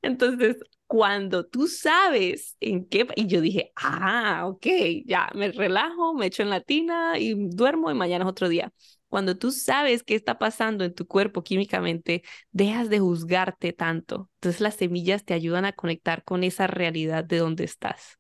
[0.02, 0.58] Entonces,
[0.88, 4.68] cuando tú sabes en qué, y yo dije, ah, ok,
[5.06, 8.72] ya me relajo, me echo en la tina y duermo y mañana es otro día.
[9.16, 14.30] Cuando tú sabes qué está pasando en tu cuerpo químicamente, dejas de juzgarte tanto.
[14.42, 18.20] Entonces las semillas te ayudan a conectar con esa realidad de donde estás.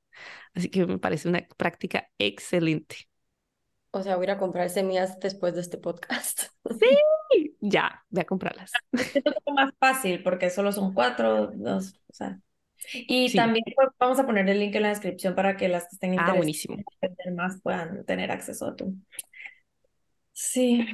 [0.53, 3.09] Así que me parece una práctica excelente.
[3.91, 6.43] O sea, voy a ir a comprar semillas después de este podcast.
[6.79, 8.71] Sí, ya, voy a comprarlas.
[8.93, 12.39] Es un poco más fácil porque solo son cuatro, dos, o sea.
[12.93, 15.95] Y también pues, vamos a poner el link en la descripción para que las que
[15.95, 18.95] estén ah, interesadas más puedan tener acceso a tu.
[20.35, 20.85] Sí.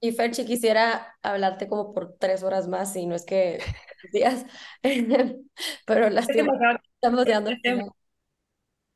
[0.00, 3.58] Y Ferchi, quisiera hablarte como por tres horas más, y no es que
[4.12, 4.44] días,
[5.86, 6.58] pero las estamos
[7.00, 7.52] dando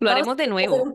[0.01, 0.95] Lo haremos de nuevo.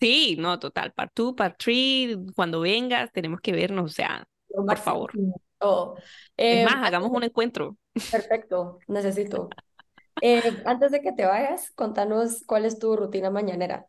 [0.00, 4.78] Sí, no, total, part two, part three, cuando vengas tenemos que vernos, o sea, por
[4.78, 5.12] favor.
[5.60, 5.94] Oh,
[6.36, 7.76] es más, hagamos un encuentro.
[8.10, 9.48] Perfecto, necesito.
[10.20, 13.86] Eh, antes de que te vayas, contanos cuál es tu rutina mañanera.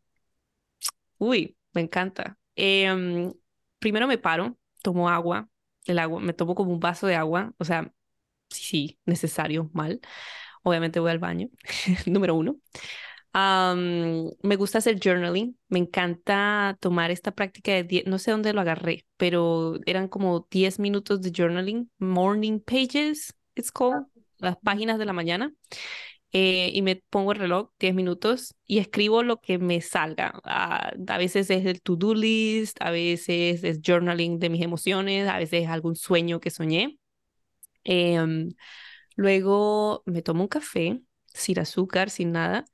[1.20, 2.38] Uy, me encanta.
[2.56, 3.34] Em,
[3.84, 5.50] primero me paro, tomo agua,
[5.86, 7.92] el agua, me tomo como un vaso de agua, o sea,
[8.50, 10.00] sí, necesario, mal.
[10.64, 11.50] Obviamente voy al baño,
[12.08, 12.56] número uno.
[13.34, 19.06] me gusta hacer journaling, me encanta tomar esta práctica de no sé dónde lo agarré,
[19.18, 24.06] pero eran como 10 minutos de journaling, morning pages, it's called,
[24.38, 25.52] las páginas de la mañana.
[26.36, 30.40] Eh, y me pongo el reloj 10 minutos y escribo lo que me salga.
[30.44, 35.38] Ah, a veces es el to-do list, a veces es journaling de mis emociones, a
[35.38, 36.98] veces es algún sueño que soñé.
[37.84, 38.52] Em,
[39.16, 42.66] luego me tomo un café sin azúcar, sin nada.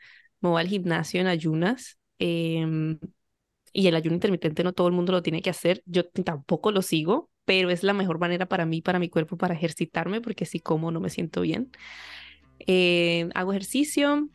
[0.42, 2.00] Me voy al gimnasio en ayunas.
[2.20, 3.00] Em,
[3.74, 5.84] y el ayuno intermitente no todo el mundo lo tiene que hacer.
[5.86, 9.54] Yo tampoco lo sigo, pero es la mejor manera para mí, para mi cuerpo, para
[9.56, 11.72] ejercitarme, porque si como no me siento bien.
[12.68, 14.28] Eh, hago ejercicio,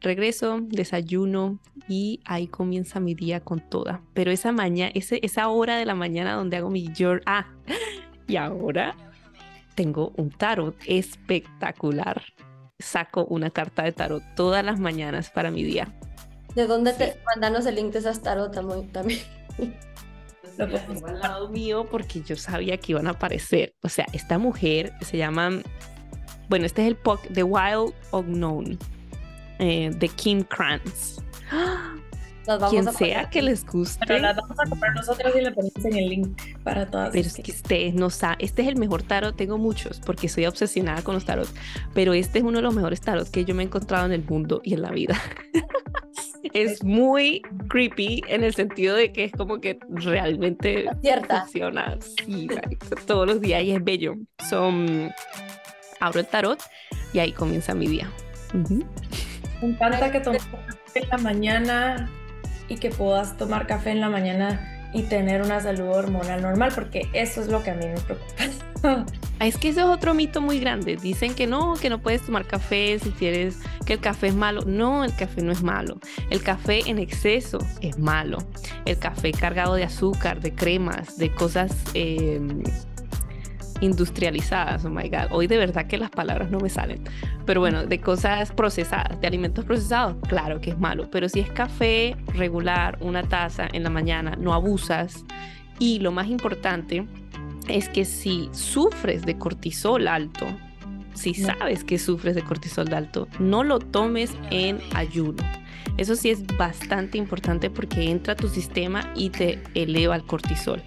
[0.00, 4.02] regreso, desayuno y ahí comienza mi día con toda.
[4.14, 7.46] Pero esa mañana, esa hora de la mañana donde hago mi journal, ah,
[8.26, 8.96] y ahora
[9.74, 12.22] tengo un tarot espectacular.
[12.78, 15.94] Saco una carta de tarot todas las mañanas para mi día.
[16.54, 18.52] ¿De dónde te mandanos el link de esas tarot
[18.92, 19.20] también?
[20.58, 23.74] Lo al lado mío porque yo sabía que iban a aparecer.
[23.82, 25.50] O sea, esta mujer se llama
[26.50, 28.76] bueno, este es el POC The Wild Unknown
[29.60, 31.22] eh, de Kim Kranz.
[32.68, 34.04] Quien sea que les guste.
[34.04, 37.10] Pero las vamos a comprar nosotros y le ponemos en el link para todas.
[37.12, 40.46] Pero es que ustedes no saben, este es el mejor tarot, tengo muchos porque soy
[40.46, 41.54] obsesionada con los tarots,
[41.94, 44.24] pero este es uno de los mejores tarots que yo me he encontrado en el
[44.24, 45.20] mundo y en la vida.
[46.52, 51.42] es muy creepy en el sentido de que es como que realmente Cierta.
[51.42, 51.96] funciona
[52.26, 52.48] sí,
[53.06, 54.16] todos los días y es bello.
[54.48, 55.12] Son
[56.00, 56.60] abro el tarot
[57.12, 58.10] y ahí comienza mi día.
[58.54, 62.10] Me encanta que tomes café en la mañana
[62.68, 67.08] y que puedas tomar café en la mañana y tener una salud hormonal normal, porque
[67.12, 69.04] eso es lo que a mí me preocupa.
[69.40, 70.96] Es que eso es otro mito muy grande.
[70.96, 74.62] Dicen que no, que no puedes tomar café si quieres, que el café es malo.
[74.66, 75.98] No, el café no es malo.
[76.28, 78.38] El café en exceso es malo.
[78.84, 82.38] El café cargado de azúcar, de cremas, de cosas eh,
[83.80, 87.02] industrializadas, oh my god, hoy de verdad que las palabras no me salen,
[87.46, 91.50] pero bueno, de cosas procesadas, de alimentos procesados, claro que es malo, pero si es
[91.50, 95.24] café regular, una taza en la mañana, no abusas.
[95.78, 97.06] Y lo más importante
[97.68, 100.46] es que si sufres de cortisol alto,
[101.14, 105.42] si sabes que sufres de cortisol alto, no lo tomes en ayuno.
[105.96, 110.82] Eso sí es bastante importante porque entra a tu sistema y te eleva el cortisol.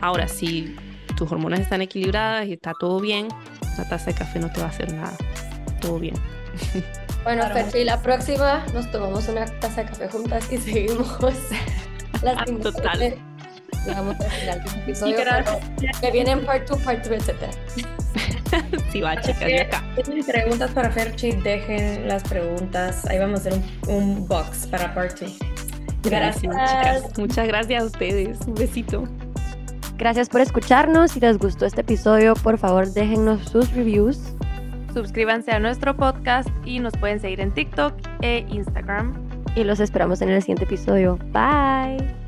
[0.00, 0.74] Ahora, si
[1.20, 3.28] tus hormonas están equilibradas y está todo bien,
[3.76, 5.12] la taza de café no te va a hacer nada.
[5.80, 6.14] Todo bien.
[7.22, 7.44] Bueno,
[7.74, 11.18] y la próxima nos tomamos una taza de café juntas y seguimos
[12.22, 13.14] las Total.
[13.84, 15.16] llegamos al final del episodio.
[16.00, 17.52] Que vienen part 2, part 3, etc.
[18.90, 19.84] sí, va, chicas, de acá.
[20.02, 23.04] Tienen preguntas para Ferchi, dejen las preguntas.
[23.04, 25.38] Ahí vamos a hacer un, un box para part 2.
[26.02, 27.18] Gracias, chicas.
[27.18, 28.40] Muchas gracias a ustedes.
[28.46, 29.06] Un besito.
[30.00, 31.10] Gracias por escucharnos.
[31.10, 34.18] Si les gustó este episodio, por favor déjennos sus reviews.
[34.94, 37.92] Suscríbanse a nuestro podcast y nos pueden seguir en TikTok
[38.22, 39.12] e Instagram.
[39.54, 41.18] Y los esperamos en el siguiente episodio.
[41.32, 42.19] Bye.